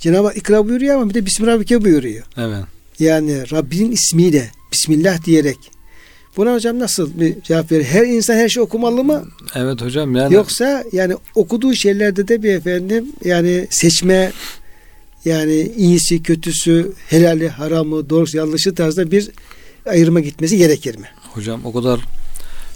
Cenab-ı 0.00 0.26
Hak 0.26 0.36
ikra 0.36 0.68
buyuruyor 0.68 0.94
ama 0.94 1.08
bir 1.08 1.14
de 1.14 1.26
Bismillahirrahmanirrahim 1.26 1.84
buyuruyor. 1.84 2.24
Evet. 2.36 2.64
Yani 2.98 3.50
Rabbinin 3.50 3.92
ismiyle 3.92 4.50
Bismillah 4.72 5.24
diyerek 5.24 5.58
Buna 6.36 6.54
hocam 6.54 6.78
nasıl 6.78 7.20
bir 7.20 7.42
cevap 7.42 7.72
verir? 7.72 7.84
Her 7.84 8.04
insan 8.04 8.34
her 8.34 8.48
şey 8.48 8.62
okumalı 8.62 9.04
mı? 9.04 9.24
Evet 9.54 9.82
hocam 9.82 10.16
yani. 10.16 10.34
Yoksa 10.34 10.84
yani 10.92 11.16
okuduğu 11.34 11.74
şeylerde 11.74 12.28
de 12.28 12.42
bir 12.42 12.54
efendim 12.54 13.12
yani 13.24 13.66
seçme 13.70 14.32
yani 15.24 15.72
iyisi 15.76 16.22
kötüsü 16.22 16.92
helali 17.08 17.48
haramı 17.48 18.10
doğrusu 18.10 18.36
yanlışı 18.36 18.74
tarzda 18.74 19.10
bir 19.10 19.30
ayırma 19.86 20.20
gitmesi 20.20 20.56
gerekir 20.56 20.96
mi? 20.96 21.06
Hocam 21.34 21.60
o 21.64 21.72
kadar 21.72 22.00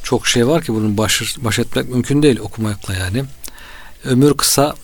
çok 0.03 0.27
şey 0.27 0.47
var 0.47 0.63
ki 0.63 0.75
bunun 0.75 0.99
baş, 0.99 1.37
baş 1.39 1.59
etmek 1.59 1.89
mümkün 1.89 2.23
değil 2.23 2.39
okumakla 2.39 2.95
yani. 2.95 3.25
Ömür 4.05 4.35
kısa 4.35 4.75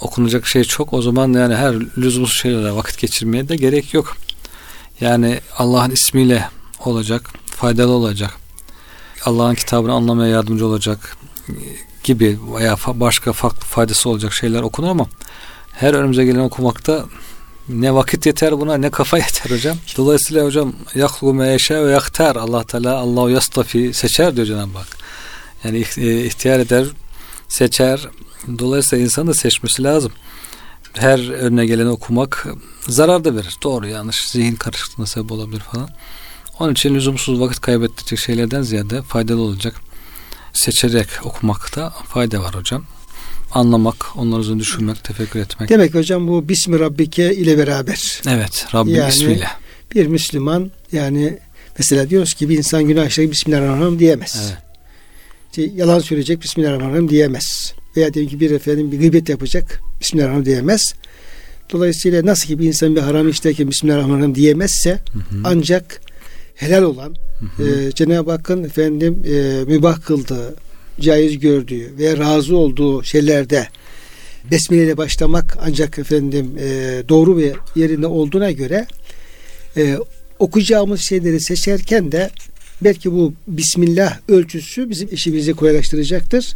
okunacak 0.00 0.46
şey 0.46 0.64
çok 0.64 0.92
o 0.92 1.02
zaman 1.02 1.32
yani 1.32 1.54
her 1.54 1.74
lüzumsuz 1.98 2.40
şeylere 2.40 2.72
vakit 2.72 2.98
geçirmeye 2.98 3.48
de 3.48 3.56
gerek 3.56 3.94
yok. 3.94 4.16
Yani 5.00 5.40
Allah'ın 5.58 5.90
ismiyle 5.90 6.48
olacak, 6.86 7.30
faydalı 7.46 7.92
olacak. 7.92 8.30
Allah'ın 9.24 9.54
kitabını 9.54 9.92
anlamaya 9.92 10.30
yardımcı 10.30 10.66
olacak 10.66 11.16
gibi 12.04 12.38
veya 12.54 12.76
başka 12.86 13.32
farklı 13.32 13.60
faydası 13.60 14.08
olacak 14.08 14.32
şeyler 14.32 14.62
okunur 14.62 14.88
ama 14.88 15.06
her 15.72 15.94
önümüze 15.94 16.24
gelen 16.24 16.38
okumakta 16.38 17.04
ne 17.68 17.94
vakit 17.94 18.26
yeter 18.26 18.60
buna 18.60 18.74
ne 18.74 18.90
kafa 18.90 19.18
yeter 19.26 19.50
hocam. 19.50 19.76
Dolayısıyla 19.96 20.44
hocam 20.44 20.72
yaklu 20.94 21.34
me 21.34 21.56
ve 21.70 21.90
yakter 21.90 22.36
Allah 22.36 22.64
Teala 22.64 22.98
Allahu 22.98 23.30
yastafi 23.30 23.94
seçer 23.94 24.36
diyor 24.36 24.46
Cenab-ı 24.46 24.78
Hak. 24.78 24.96
Yani 25.64 25.84
e, 25.96 26.24
ihtiyar 26.24 26.60
eder, 26.60 26.86
seçer. 27.48 28.08
Dolayısıyla 28.58 29.04
insanın 29.04 29.26
da 29.26 29.34
seçmesi 29.34 29.84
lazım. 29.84 30.12
Her 30.92 31.30
önüne 31.30 31.66
geleni 31.66 31.88
okumak 31.88 32.46
zarar 32.88 33.24
da 33.24 33.36
verir. 33.36 33.56
Doğru 33.62 33.86
yanlış 33.86 34.28
zihin 34.28 34.56
karışıklığına 34.56 35.06
sebep 35.06 35.32
olabilir 35.32 35.60
falan. 35.60 35.88
Onun 36.60 36.72
için 36.72 36.94
lüzumsuz 36.94 37.40
vakit 37.40 37.60
kaybettirecek 37.60 38.18
şeylerden 38.18 38.62
ziyade 38.62 39.02
faydalı 39.02 39.40
olacak. 39.40 39.74
Seçerek 40.52 41.08
okumakta 41.24 41.90
fayda 41.90 42.42
var 42.42 42.54
hocam. 42.54 42.84
Anlamak, 43.52 44.16
onları 44.16 44.40
üzerine 44.40 44.60
düşünmek, 44.60 45.04
tefekkür 45.04 45.40
etmek. 45.40 45.68
Demek 45.68 45.94
hocam 45.94 46.28
bu 46.28 46.48
Bismi 46.48 46.80
Rabbike 46.80 47.34
ile 47.34 47.58
beraber. 47.58 48.20
Evet, 48.28 48.66
Rabbin 48.74 48.94
yani, 48.94 49.08
ismiyle. 49.08 49.46
Bir 49.94 50.06
Müslüman 50.06 50.70
yani 50.92 51.38
mesela 51.78 52.10
diyoruz 52.10 52.34
ki 52.34 52.48
bir 52.48 52.58
insan 52.58 52.82
günah 52.82 53.06
işleyip 53.06 53.32
Bismillahirrahmanirrahim 53.32 53.98
diyemez. 53.98 54.42
Evet. 54.46 54.58
İşte 55.50 55.62
yalan 55.76 55.98
söyleyecek 55.98 56.42
Bismillahirrahmanirrahim 56.42 57.08
diyemez. 57.08 57.74
Veya 57.96 58.14
diyelim 58.14 58.30
ki 58.30 58.40
bir 58.40 58.50
efendim 58.50 58.92
bir 58.92 58.98
gıybet 58.98 59.28
yapacak 59.28 59.80
Bismillahirrahmanirrahim 60.00 60.52
diyemez. 60.52 60.94
Dolayısıyla 61.72 62.26
nasıl 62.26 62.46
ki 62.46 62.58
bir 62.58 62.66
insan 62.66 62.96
bir 62.96 63.00
haram 63.00 63.28
işlerken 63.28 63.70
Bismillahirrahmanirrahim 63.70 64.34
diyemezse 64.34 64.90
hı 64.90 65.18
hı. 65.18 65.42
ancak 65.44 66.09
helal 66.60 66.82
olan 66.82 67.14
hı 67.40 67.62
hı. 67.62 67.88
E, 67.88 67.92
Cenab-ı 67.92 68.30
Hakk'ın 68.30 68.64
efendim 68.64 69.22
e, 69.26 69.64
mübah 69.64 70.02
kıldığı, 70.02 70.54
caiz 71.00 71.38
gördüğü 71.38 71.98
ve 71.98 72.16
razı 72.16 72.56
olduğu 72.56 73.04
şeylerde 73.04 73.68
besmele 74.50 74.84
ile 74.84 74.96
başlamak 74.96 75.58
ancak 75.62 75.98
efendim 75.98 76.50
e, 76.58 77.02
doğru 77.08 77.36
ve 77.36 77.52
yerinde 77.74 78.06
olduğuna 78.06 78.50
göre 78.50 78.86
e, 79.76 79.98
okuyacağımız 80.38 81.00
şeyleri 81.00 81.40
seçerken 81.40 82.12
de 82.12 82.30
belki 82.84 83.12
bu 83.12 83.34
Bismillah 83.48 84.18
ölçüsü 84.28 84.90
bizim 84.90 85.08
işimizi 85.12 85.52
kolaylaştıracaktır. 85.52 86.54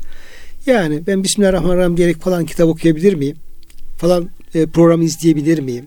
Yani 0.66 1.02
ben 1.06 1.24
Bismillahirrahmanirrahim 1.24 1.96
diyerek 1.96 2.20
falan 2.20 2.46
kitap 2.46 2.68
okuyabilir 2.68 3.14
miyim? 3.14 3.36
Falan 3.96 4.30
e, 4.54 4.66
program 4.66 5.02
izleyebilir 5.02 5.58
miyim? 5.58 5.86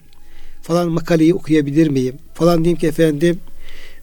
Falan 0.62 0.92
makaleyi 0.92 1.34
okuyabilir 1.34 1.88
miyim? 1.88 2.16
Falan 2.34 2.64
diyeyim 2.64 2.80
ki 2.80 2.88
efendim 2.88 3.40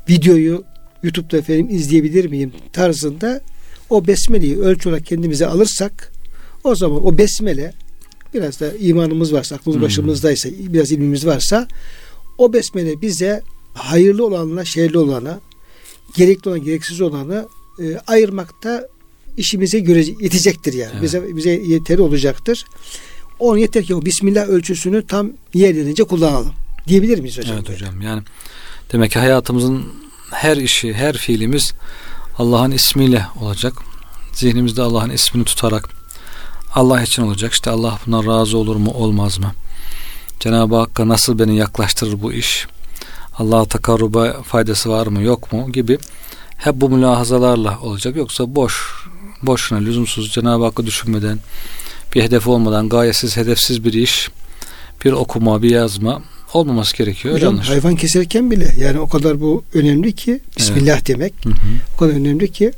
videoyu 0.08 0.64
YouTube'da 1.02 1.36
efendim 1.36 1.68
izleyebilir 1.70 2.24
miyim 2.24 2.52
tarzında 2.72 3.40
o 3.90 4.06
besmeleyi 4.06 4.58
ölçü 4.58 4.88
olarak 4.88 5.06
kendimize 5.06 5.46
alırsak 5.46 6.12
o 6.64 6.74
zaman 6.74 7.06
o 7.06 7.18
besmele 7.18 7.72
biraz 8.34 8.60
da 8.60 8.72
imanımız 8.72 9.32
varsa, 9.32 9.54
aklımız 9.56 9.82
başımızdaysa, 9.82 10.48
biraz 10.58 10.92
ilmimiz 10.92 11.26
varsa 11.26 11.68
o 12.38 12.52
besmele 12.52 13.00
bize 13.00 13.42
hayırlı 13.74 14.26
olanla 14.26 14.64
şerli 14.64 14.98
olana, 14.98 15.40
gerekli 16.16 16.48
olan 16.48 16.64
gereksiz 16.64 17.00
olanı 17.00 17.46
e, 17.82 17.98
ayırmakta 18.06 18.88
işimize 19.36 19.78
göre 19.78 19.98
yetecektir 19.98 20.72
yani. 20.72 20.90
Evet. 20.92 21.02
Bize 21.02 21.36
bize 21.36 21.50
yeteri 21.50 22.02
olacaktır. 22.02 22.64
Onun 23.38 23.58
yeter 23.58 23.84
ki 23.84 23.94
o 23.94 24.04
Bismillah 24.04 24.48
ölçüsünü 24.48 25.06
tam 25.06 25.30
yerlerince 25.54 26.04
kullanalım. 26.04 26.52
Diyebilir 26.88 27.18
miyiz 27.18 27.38
hocam? 27.38 27.56
Evet 27.56 27.70
hocam. 27.70 28.00
Yani 28.00 28.22
Demek 28.92 29.10
ki 29.10 29.18
hayatımızın 29.18 29.84
her 30.30 30.56
işi, 30.56 30.94
her 30.94 31.16
fiilimiz 31.16 31.72
Allah'ın 32.38 32.70
ismiyle 32.70 33.26
olacak. 33.40 33.74
Zihnimizde 34.32 34.82
Allah'ın 34.82 35.10
ismini 35.10 35.44
tutarak 35.44 35.88
Allah 36.74 37.02
için 37.02 37.22
olacak. 37.22 37.52
İşte 37.52 37.70
Allah 37.70 37.98
buna 38.06 38.24
razı 38.26 38.58
olur 38.58 38.76
mu, 38.76 38.90
olmaz 38.90 39.38
mı? 39.38 39.52
Cenab-ı 40.40 40.76
Hakk'a 40.76 41.08
nasıl 41.08 41.38
beni 41.38 41.56
yaklaştırır 41.56 42.22
bu 42.22 42.32
iş? 42.32 42.66
Allah'a 43.38 43.64
takarruba 43.64 44.42
faydası 44.42 44.90
var 44.90 45.06
mı, 45.06 45.22
yok 45.22 45.52
mu 45.52 45.72
gibi 45.72 45.98
hep 46.56 46.74
bu 46.74 46.90
mülahazalarla 46.90 47.80
olacak. 47.80 48.16
Yoksa 48.16 48.54
boş, 48.54 49.04
boşuna, 49.42 49.78
lüzumsuz 49.78 50.32
Cenab-ı 50.32 50.64
Hakk'ı 50.64 50.86
düşünmeden, 50.86 51.38
bir 52.14 52.22
hedef 52.22 52.48
olmadan, 52.48 52.88
gayesiz, 52.88 53.36
hedefsiz 53.36 53.84
bir 53.84 53.92
iş, 53.92 54.30
bir 55.04 55.12
okuma, 55.12 55.62
bir 55.62 55.70
yazma 55.70 56.22
olmaması 56.54 56.96
gerekiyor. 56.96 57.34
Hocam 57.34 57.58
hayvan 57.58 57.96
keserken 57.96 58.50
bile 58.50 58.74
yani 58.78 58.98
o 59.00 59.08
kadar 59.08 59.40
bu 59.40 59.64
önemli 59.74 60.12
ki 60.12 60.40
Bismillah 60.58 60.96
evet. 60.96 61.08
demek 61.08 61.34
hı 61.44 61.48
hı. 61.48 61.54
o 61.94 61.98
kadar 61.98 62.12
önemli 62.12 62.52
ki 62.52 62.72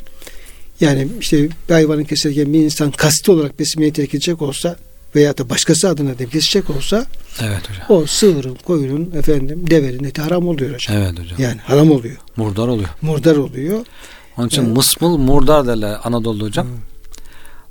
yani 0.81 1.09
işte 1.21 1.49
bir 1.69 1.75
hayvanı 1.75 2.05
keserken 2.05 2.53
bir 2.53 2.59
insan 2.59 2.91
kasti 2.91 3.31
olarak 3.31 3.59
Bismillah'ı 3.59 3.93
terk 3.93 4.15
edecek 4.15 4.43
olsa 4.43 4.77
veya 5.15 5.39
da 5.39 5.51
başkası 5.51 5.89
adına 5.89 6.19
da 6.19 6.27
kesecek 6.27 6.71
olsa 6.71 7.07
evet 7.41 7.71
hocam. 7.71 7.87
o 7.89 8.07
sığırın, 8.07 8.59
koyunun, 8.67 9.11
efendim 9.19 9.71
deverin 9.71 10.05
eti 10.05 10.23
haram 10.23 10.49
oluyor 10.49 10.75
hocam. 10.75 10.97
Evet 10.97 11.19
hocam. 11.19 11.39
Yani 11.39 11.61
haram 11.61 11.91
oluyor. 11.91 12.17
Murdar 12.37 12.69
oluyor. 12.69 12.89
Murdar 13.03 13.37
oluyor. 13.37 13.87
Onun 14.39 14.47
için 14.47 14.65
evet. 14.65 14.77
mısmıl 14.77 15.17
murdar 15.17 15.67
derler 15.67 15.99
Anadolu 16.05 16.45
hocam. 16.45 16.67
Hı. 16.67 16.71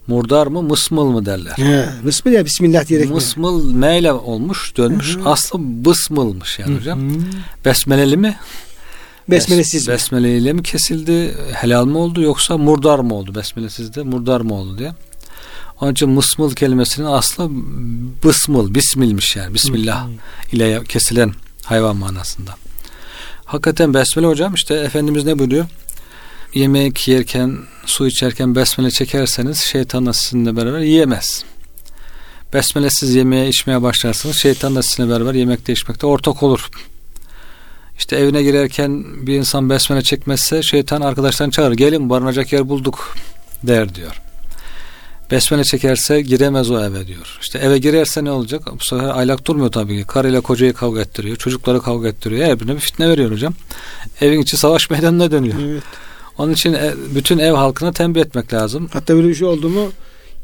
Murdar 0.07 0.47
mı 0.47 0.63
mısmıl 0.63 1.05
mı 1.05 1.25
derler. 1.25 1.51
He, 1.51 1.89
mısmıl 2.03 2.31
ya 2.31 2.45
bismillah 2.45 2.87
diyerek 2.87 3.09
Mısmıl 3.09 3.65
mi? 3.65 3.75
meyle 3.77 4.13
olmuş 4.13 4.77
dönmüş. 4.77 5.15
Hı-hı. 5.15 5.29
Aslı 5.29 5.59
bısmılmış 5.59 6.59
yani 6.59 6.71
Hı-hı. 6.71 6.79
hocam. 6.79 6.99
Besmeleli 7.65 8.17
mi? 8.17 8.37
Besmelesiz 9.29 9.87
Bes, 9.87 9.93
Besmeleyle 9.93 10.53
mi 10.53 10.63
kesildi? 10.63 11.35
Helal 11.53 11.85
mı 11.85 11.97
oldu 11.99 12.21
yoksa 12.21 12.57
murdar 12.57 12.99
mı 12.99 13.13
oldu? 13.15 13.35
Besmelesiz 13.35 13.95
de 13.95 14.03
murdar 14.03 14.41
mı 14.41 14.53
oldu 14.53 14.77
diye. 14.77 14.93
Onun 15.81 15.91
için 15.91 16.09
mısmıl 16.09 16.51
kelimesinin 16.55 17.07
aslı 17.07 17.49
bısmıl, 18.23 18.75
bismilmiş 18.75 19.35
yani. 19.35 19.53
Bismillah 19.53 20.07
ile 20.51 20.83
kesilen 20.83 21.33
hayvan 21.63 21.97
manasında. 21.97 22.55
Hakikaten 23.45 23.93
besmele 23.93 24.27
hocam 24.27 24.53
işte 24.53 24.73
Efendimiz 24.75 25.23
ne 25.25 25.39
buyuruyor? 25.39 25.65
yemek 26.53 27.07
yerken, 27.07 27.57
su 27.85 28.07
içerken 28.07 28.55
besmele 28.55 28.91
çekerseniz 28.91 29.57
şeytan 29.57 30.05
da 30.05 30.13
sizinle 30.13 30.55
beraber 30.55 30.79
yiyemez. 30.79 31.43
Besmelesiz 32.53 33.15
yemeğe 33.15 33.49
içmeye 33.49 33.81
başlarsanız 33.81 34.35
şeytan 34.35 34.75
da 34.75 34.83
sizinle 34.83 35.09
beraber 35.09 35.33
yemekte 35.33 35.73
içmekte 35.73 36.07
ortak 36.07 36.43
olur 36.43 36.69
işte 37.97 38.15
evine 38.15 38.43
girerken 38.43 39.03
bir 39.27 39.33
insan 39.33 39.69
besmele 39.69 40.01
çekmezse 40.01 40.63
şeytan 40.63 41.01
arkadaşlarını 41.01 41.51
çağırır. 41.51 41.75
Gelin 41.75 42.09
barınacak 42.09 42.53
yer 42.53 42.69
bulduk 42.69 43.15
der 43.63 43.95
diyor. 43.95 44.21
Besmele 45.31 45.63
çekerse 45.63 46.21
giremez 46.21 46.71
o 46.71 46.83
eve 46.83 47.07
diyor. 47.07 47.37
İşte 47.41 47.59
eve 47.59 47.77
girerse 47.77 48.23
ne 48.23 48.31
olacak? 48.31 48.61
Bu 48.79 48.83
sefer 48.83 49.17
aylak 49.17 49.45
durmuyor 49.45 49.71
tabii 49.71 49.97
ki. 49.97 50.07
Karıyla 50.07 50.41
kocayı 50.41 50.73
kavga 50.73 51.01
ettiriyor. 51.01 51.37
Çocukları 51.37 51.81
kavga 51.81 52.07
ettiriyor. 52.07 52.47
Her 52.47 52.59
birine 52.59 52.75
bir 52.75 52.79
fitne 52.79 53.09
veriyor 53.09 53.31
hocam. 53.31 53.53
Evin 54.21 54.41
içi 54.41 54.57
savaş 54.57 54.89
meydanına 54.89 55.31
dönüyor. 55.31 55.55
Evet. 55.59 55.83
Onun 56.37 56.53
için 56.53 56.73
e, 56.73 56.93
bütün 57.15 57.39
ev 57.39 57.53
halkına 57.53 57.91
tembih 57.91 58.21
etmek 58.21 58.53
lazım. 58.53 58.89
Hatta 58.93 59.15
böyle 59.15 59.27
bir 59.27 59.35
şey 59.35 59.47
oldu 59.47 59.69
mu 59.69 59.91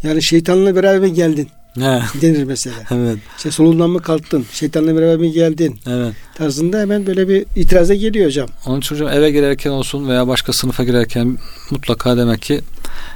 yani 0.03 0.23
şeytanla 0.23 0.75
beraber 0.75 0.99
mi 0.99 1.13
geldin 1.13 1.49
He. 1.75 2.01
denir 2.21 2.43
mesela. 2.43 2.75
Evet. 2.91 3.17
İşte 3.37 3.51
solundan 3.51 3.89
mı 3.89 4.01
kalktın? 4.01 4.45
Şeytanla 4.53 4.95
beraber 4.95 5.17
mi 5.17 5.31
geldin? 5.31 5.79
Evet. 5.87 6.13
Tarzında 6.35 6.79
hemen 6.79 7.07
böyle 7.07 7.27
bir 7.27 7.45
itiraza 7.55 7.93
geliyor 7.93 8.25
hocam. 8.25 8.47
Onun 8.65 8.79
için 8.79 8.95
hocam 8.95 9.09
eve 9.09 9.31
girerken 9.31 9.71
olsun 9.71 10.09
veya 10.09 10.27
başka 10.27 10.53
sınıfa 10.53 10.83
girerken 10.83 11.37
mutlaka 11.69 12.17
demek 12.17 12.41
ki 12.41 12.61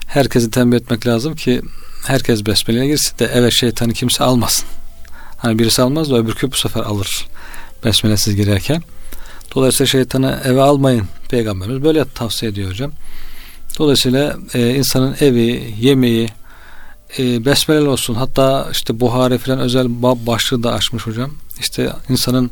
herkesi 0.07 0.51
tembih 0.51 0.77
etmek 0.77 1.07
lazım 1.07 1.35
ki 1.35 1.61
herkes 2.07 2.45
besmeleye 2.45 2.87
girsin 2.87 3.19
de 3.19 3.25
eve 3.25 3.51
şeytanı 3.51 3.93
kimse 3.93 4.23
almasın. 4.23 4.67
Hani 5.37 5.59
birisi 5.59 5.81
almaz 5.81 6.11
da 6.11 6.17
öbürkü 6.17 6.51
bu 6.51 6.55
sefer 6.55 6.81
alır 6.81 7.27
besmelesiz 7.85 8.35
girerken. 8.35 8.81
Dolayısıyla 9.55 9.87
şeytanı 9.87 10.39
eve 10.45 10.61
almayın. 10.61 11.07
Peygamberimiz 11.29 11.83
böyle 11.83 12.05
tavsiye 12.15 12.51
ediyor 12.51 12.69
hocam. 12.69 12.91
Dolayısıyla 13.79 14.37
e, 14.53 14.75
insanın 14.75 15.15
evi, 15.21 15.73
yemeği 15.79 16.29
e, 17.19 17.45
besmeleli 17.45 17.87
olsun. 17.87 18.13
Hatta 18.15 18.67
işte 18.71 18.99
Buhari 18.99 19.37
falan 19.37 19.59
özel 19.59 20.01
bab 20.03 20.27
başlığı 20.27 20.63
da 20.63 20.73
açmış 20.73 21.07
hocam. 21.07 21.31
İşte 21.59 21.89
insanın 22.09 22.51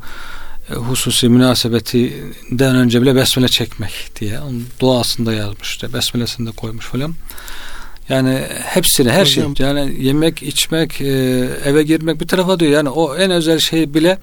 e, 0.70 0.74
hususi 0.74 1.30
münasebetinden 1.30 2.76
önce 2.76 3.02
bile 3.02 3.16
besmele 3.16 3.48
çekmek 3.48 4.12
diye. 4.20 4.40
Onun 4.40 4.66
duasında 4.80 5.34
yazmış 5.34 5.70
işte. 5.70 5.94
Besmelesini 5.94 6.48
de 6.48 6.52
koymuş 6.52 6.86
falan. 6.86 7.16
Yani 8.10 8.42
hepsini 8.64 9.12
her 9.12 9.26
Hocam. 9.26 9.58
şey 9.58 9.68
yani 9.68 10.04
yemek 10.04 10.44
içmek 10.44 11.02
e, 11.02 11.06
eve 11.66 11.84
girmek 11.84 12.22
bir 12.22 12.28
tarafa 12.28 12.60
diyor 12.60 12.72
yani 12.72 12.90
o 12.90 13.16
en 13.16 13.32
özel 13.32 13.60
şey 13.60 13.94
bile 13.94 14.18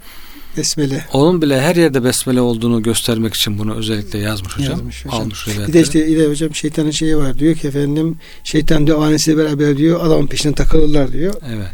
Besmele. 0.57 1.05
onun 1.13 1.43
bile 1.43 1.61
her 1.61 1.77
yerde 1.77 2.05
besmele 2.05 2.41
olduğunu 2.41 2.83
göstermek 2.83 3.35
için 3.35 3.59
bunu 3.59 3.75
özellikle 3.75 4.19
yazmış 4.19 4.59
hocam. 4.59 4.71
Yazmış 4.71 5.05
hocam. 5.07 5.21
Almış 5.21 5.49
Bir 5.69 5.73
de 5.73 5.81
işte 5.81 6.07
ile 6.07 6.27
hocam 6.27 6.55
şeytanın 6.55 6.91
şeyi 6.91 7.17
var 7.17 7.39
diyor 7.39 7.55
ki 7.55 7.69
efendim 7.69 8.17
şeytan 8.45 8.87
diyor 8.87 9.03
ailesiyle 9.03 9.39
beraber 9.39 9.77
diyor 9.77 10.01
adamın 10.07 10.27
peşine 10.27 10.55
takılırlar 10.55 11.13
diyor. 11.13 11.35
Evet. 11.55 11.67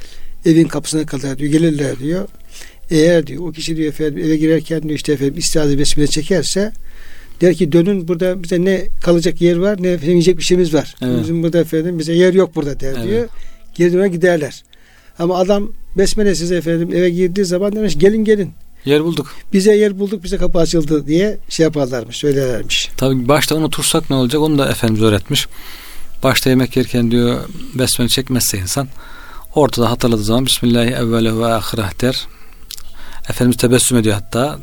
Evin 0.47 0.69
kapısına 0.69 1.07
kadar 1.07 1.39
diyor 1.39 1.53
gelirler 1.53 1.99
diyor. 1.99 2.29
Eğer 2.91 3.27
diyor 3.27 3.49
o 3.49 3.53
kişi 3.53 3.77
diyor 3.77 3.89
efendim 3.89 4.25
eve 4.25 4.37
girerken 4.37 4.83
diyor 4.83 4.95
işte 4.95 5.13
efendim 5.13 5.39
istiaze 5.39 5.79
besmele 5.79 6.07
çekerse 6.07 6.73
der 7.41 7.55
ki 7.55 7.73
dönün 7.73 8.09
burada 8.09 8.43
bize 8.43 8.65
ne 8.65 8.85
kalacak 9.03 9.41
yer 9.41 9.57
var 9.57 9.83
ne 9.83 9.89
efendim 9.89 10.11
yiyecek 10.13 10.39
bir 10.39 10.43
şeyimiz 10.43 10.75
var. 10.75 10.95
Evet. 11.03 11.21
Bizim 11.23 11.43
burada 11.43 11.59
efendim 11.59 11.99
bize 11.99 12.13
yer 12.13 12.35
yok 12.35 12.57
burada 12.57 12.81
der 12.81 12.95
Evet. 12.97 13.09
diyor. 13.09 13.29
Geri 13.75 13.93
döner 13.93 14.07
giderler. 14.07 14.63
Ama 15.19 15.39
adam 15.39 15.73
besmele 15.99 16.35
size 16.35 16.57
efendim 16.57 16.91
eve 16.95 17.11
girdiği 17.11 17.45
zaman 17.45 17.77
demiş 17.77 17.99
gelin 17.99 18.25
gelin. 18.25 18.51
Yer 18.87 19.05
bulduk. 19.05 19.35
Bize 19.53 19.77
yer 19.77 19.99
bulduk 19.99 20.25
bize 20.25 20.37
kapı 20.37 20.59
açıldı 20.59 21.07
diye 21.07 21.39
şey 21.49 21.65
yaparlarmış 21.65 22.17
söylerlermiş. 22.17 22.91
Tabii 22.97 23.29
başta 23.29 23.55
unutursak 23.55 24.11
ne 24.11 24.17
olacak 24.17 24.43
onu 24.43 24.59
da 24.59 24.69
Efendimiz 24.69 25.03
öğretmiş. 25.03 25.47
Başta 26.23 26.51
yemek 26.51 26.77
yerken 26.77 27.11
diyor 27.11 27.41
besmele 27.75 28.09
çekmezse 28.09 28.59
insan 28.59 28.89
ortada 29.55 29.91
hatırladığı 29.91 30.25
zaman 30.25 30.47
Bismillahi 30.47 30.89
evvele 30.89 31.39
ve 31.39 31.47
ahireh 31.47 32.01
der. 32.01 32.27
Efendimiz 33.31 33.57
tebessüm 33.57 33.99
ediyor 33.99 34.15
hatta 34.15 34.59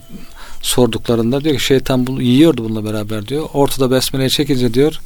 sorduklarında 0.62 1.44
diyor 1.44 1.56
ki 1.58 1.64
şeytan 1.64 2.08
bunu 2.08 2.22
yiyordu 2.22 2.64
bununla 2.64 2.86
beraber 2.86 3.28
diyor. 3.28 3.50
Ortada 3.54 3.92
besmeleyi 3.92 4.30
çekince 4.30 4.74
diyor 4.74 5.00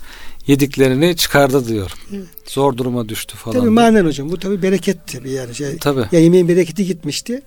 yediklerini 0.47 1.15
çıkardı 1.15 1.67
diyor. 1.67 1.91
Evet. 2.13 2.27
Zor 2.47 2.77
duruma 2.77 3.09
düştü 3.09 3.37
falan. 3.37 3.59
Tabii 3.59 3.69
manen 3.69 4.05
hocam 4.05 4.29
bu 4.29 4.39
tabii 4.39 4.61
bereket 4.61 4.97
tabii 5.07 5.31
yani 5.31 5.55
şey. 5.55 5.77
Tabii. 5.77 6.05
Ya 6.11 6.19
yemeğin 6.19 6.47
bereketi 6.47 6.85
gitmişti. 6.85 7.41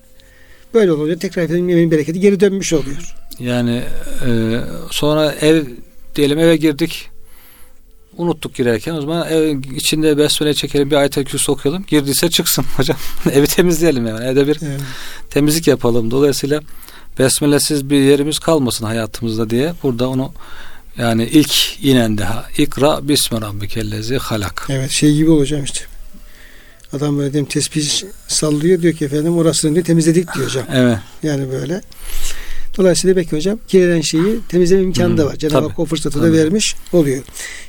Böyle 0.73 0.91
olunca 0.91 1.19
tekrar 1.19 1.43
efendim 1.43 1.69
yemeğin 1.69 1.91
bereketi 1.91 2.19
geri 2.19 2.39
dönmüş 2.39 2.73
oluyor. 2.73 3.15
Yani 3.39 3.81
e, 4.27 4.59
sonra 4.91 5.31
ev 5.31 5.63
diyelim 6.15 6.39
eve 6.39 6.55
girdik. 6.57 7.09
Unuttuk 8.17 8.55
girerken 8.55 8.93
o 8.93 9.01
zaman 9.01 9.27
ev 9.29 9.57
içinde 9.75 10.17
besmele 10.17 10.53
çekelim 10.53 10.91
bir 10.91 10.95
ayet-el 10.95 11.25
kürsü 11.25 11.51
okuyalım. 11.51 11.85
Girdiyse 11.87 12.29
çıksın 12.29 12.63
hocam. 12.77 12.97
Evi 13.31 13.47
temizleyelim 13.47 14.07
yani. 14.07 14.25
Evde 14.25 14.47
bir 14.47 14.57
Evet. 14.65 14.81
temizlik 15.29 15.67
yapalım. 15.67 16.11
Dolayısıyla 16.11 16.61
besmelesiz 17.19 17.89
bir 17.89 17.99
yerimiz 18.01 18.39
kalmasın 18.39 18.85
hayatımızda 18.85 19.49
diye 19.49 19.73
burada 19.83 20.09
onu 20.09 20.33
yani 20.97 21.23
ilk 21.25 21.83
inen 21.83 22.17
daha 22.17 22.45
ikra 22.57 23.07
bismi 23.07 23.41
rabbikellezi 23.41 24.17
halak. 24.17 24.67
Evet 24.69 24.91
şey 24.91 25.15
gibi 25.15 25.29
olacağım 25.31 25.63
işte. 25.63 25.79
Adam 26.93 27.17
böyle 27.17 27.33
diyeyim 27.33 27.49
tespih 27.49 27.89
sallıyor 28.27 28.81
diyor 28.81 28.93
ki 28.93 29.05
efendim 29.05 29.37
orasını 29.37 29.73
diyor 29.73 29.85
temizledik 29.85 30.35
diyor 30.35 30.45
hocam. 30.47 30.65
Evet. 30.73 30.97
Yani 31.23 31.51
böyle. 31.51 31.81
Dolayısıyla 32.77 33.15
belki 33.15 33.35
hocam 33.35 33.59
kirlenen 33.67 34.01
şeyi 34.01 34.39
temizleme 34.49 34.83
imkanı 34.83 35.17
da 35.17 35.25
var. 35.25 35.35
Cenab-ı. 35.35 35.67
Hak 35.67 35.79
o 35.79 35.85
fırsatı 35.85 36.21
da 36.21 36.25
Tabii. 36.27 36.37
vermiş 36.37 36.75
oluyor. 36.93 37.23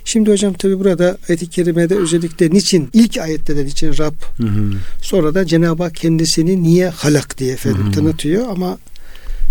Şimdi 0.04 0.30
hocam 0.30 0.52
tabi 0.52 0.78
burada 0.78 1.18
ayet-i 1.28 1.50
kerimede 1.50 1.94
özellikle 1.94 2.50
niçin 2.50 2.90
ilk 2.92 3.18
ayette 3.18 3.56
de 3.56 3.64
niçin 3.64 3.98
Rab 3.98 4.14
Hı 4.36 4.42
hı. 4.46 4.72
sonra 5.02 5.34
da 5.34 5.46
Cenab-ı 5.46 5.82
Hak 5.82 5.94
kendisini 5.94 6.62
niye 6.62 6.88
halak 6.88 7.38
diye 7.38 7.52
efendim 7.52 7.84
Hı 7.84 7.88
hı. 7.88 7.92
tanıtıyor 7.92 8.48
ama 8.48 8.78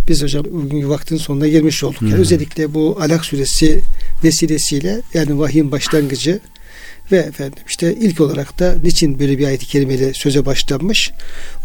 biz 0.08 0.24
hocam 0.24 0.46
bugün 0.52 0.90
vaktin 0.90 1.18
sonuna 1.18 1.48
girmiş 1.48 1.84
olduk. 1.84 2.02
Yani 2.02 2.12
Hı 2.12 2.18
hı. 2.18 2.22
özellikle 2.22 2.74
bu 2.74 2.98
Alak 3.02 3.26
suresi 3.26 3.82
vesilesiyle 4.24 5.02
yani 5.14 5.40
vahyin 5.40 5.72
başlangıcı 5.72 6.40
ve 7.12 7.18
efendim 7.18 7.64
işte 7.68 7.96
ilk 7.96 8.22
olarak 8.22 8.60
da 8.60 8.76
niçin 8.84 9.20
böyle 9.20 9.38
bir 9.38 9.48
ayet-i 9.48 9.66
kerimeyle 9.66 10.14
söze 10.14 10.46
başlanmış. 10.46 11.12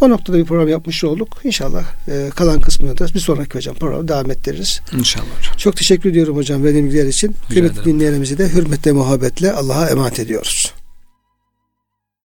O 0.00 0.10
noktada 0.10 0.38
bir 0.38 0.44
program 0.44 0.68
yapmış 0.68 1.04
olduk. 1.04 1.40
İnşallah 1.44 1.84
e, 2.08 2.30
kalan 2.30 2.60
kısmını 2.60 2.98
da 2.98 3.06
bir 3.14 3.20
sonraki 3.20 3.54
hocam 3.54 3.74
programı 3.74 4.08
devam 4.08 4.30
ettiririz. 4.30 4.80
İnşallah 4.98 5.38
hocam. 5.38 5.56
Çok 5.56 5.76
teşekkür 5.76 6.10
ediyorum 6.10 6.36
hocam 6.36 6.64
verdiğim 6.64 6.86
bilgiler 6.86 7.06
için. 7.06 7.36
Kıymetli 7.48 7.84
dinleyenlerimizi 7.84 8.38
de 8.38 8.52
hürmetle 8.52 8.92
muhabbetle 8.92 9.52
Allah'a 9.52 9.90
emanet 9.90 10.20
ediyoruz. 10.20 10.72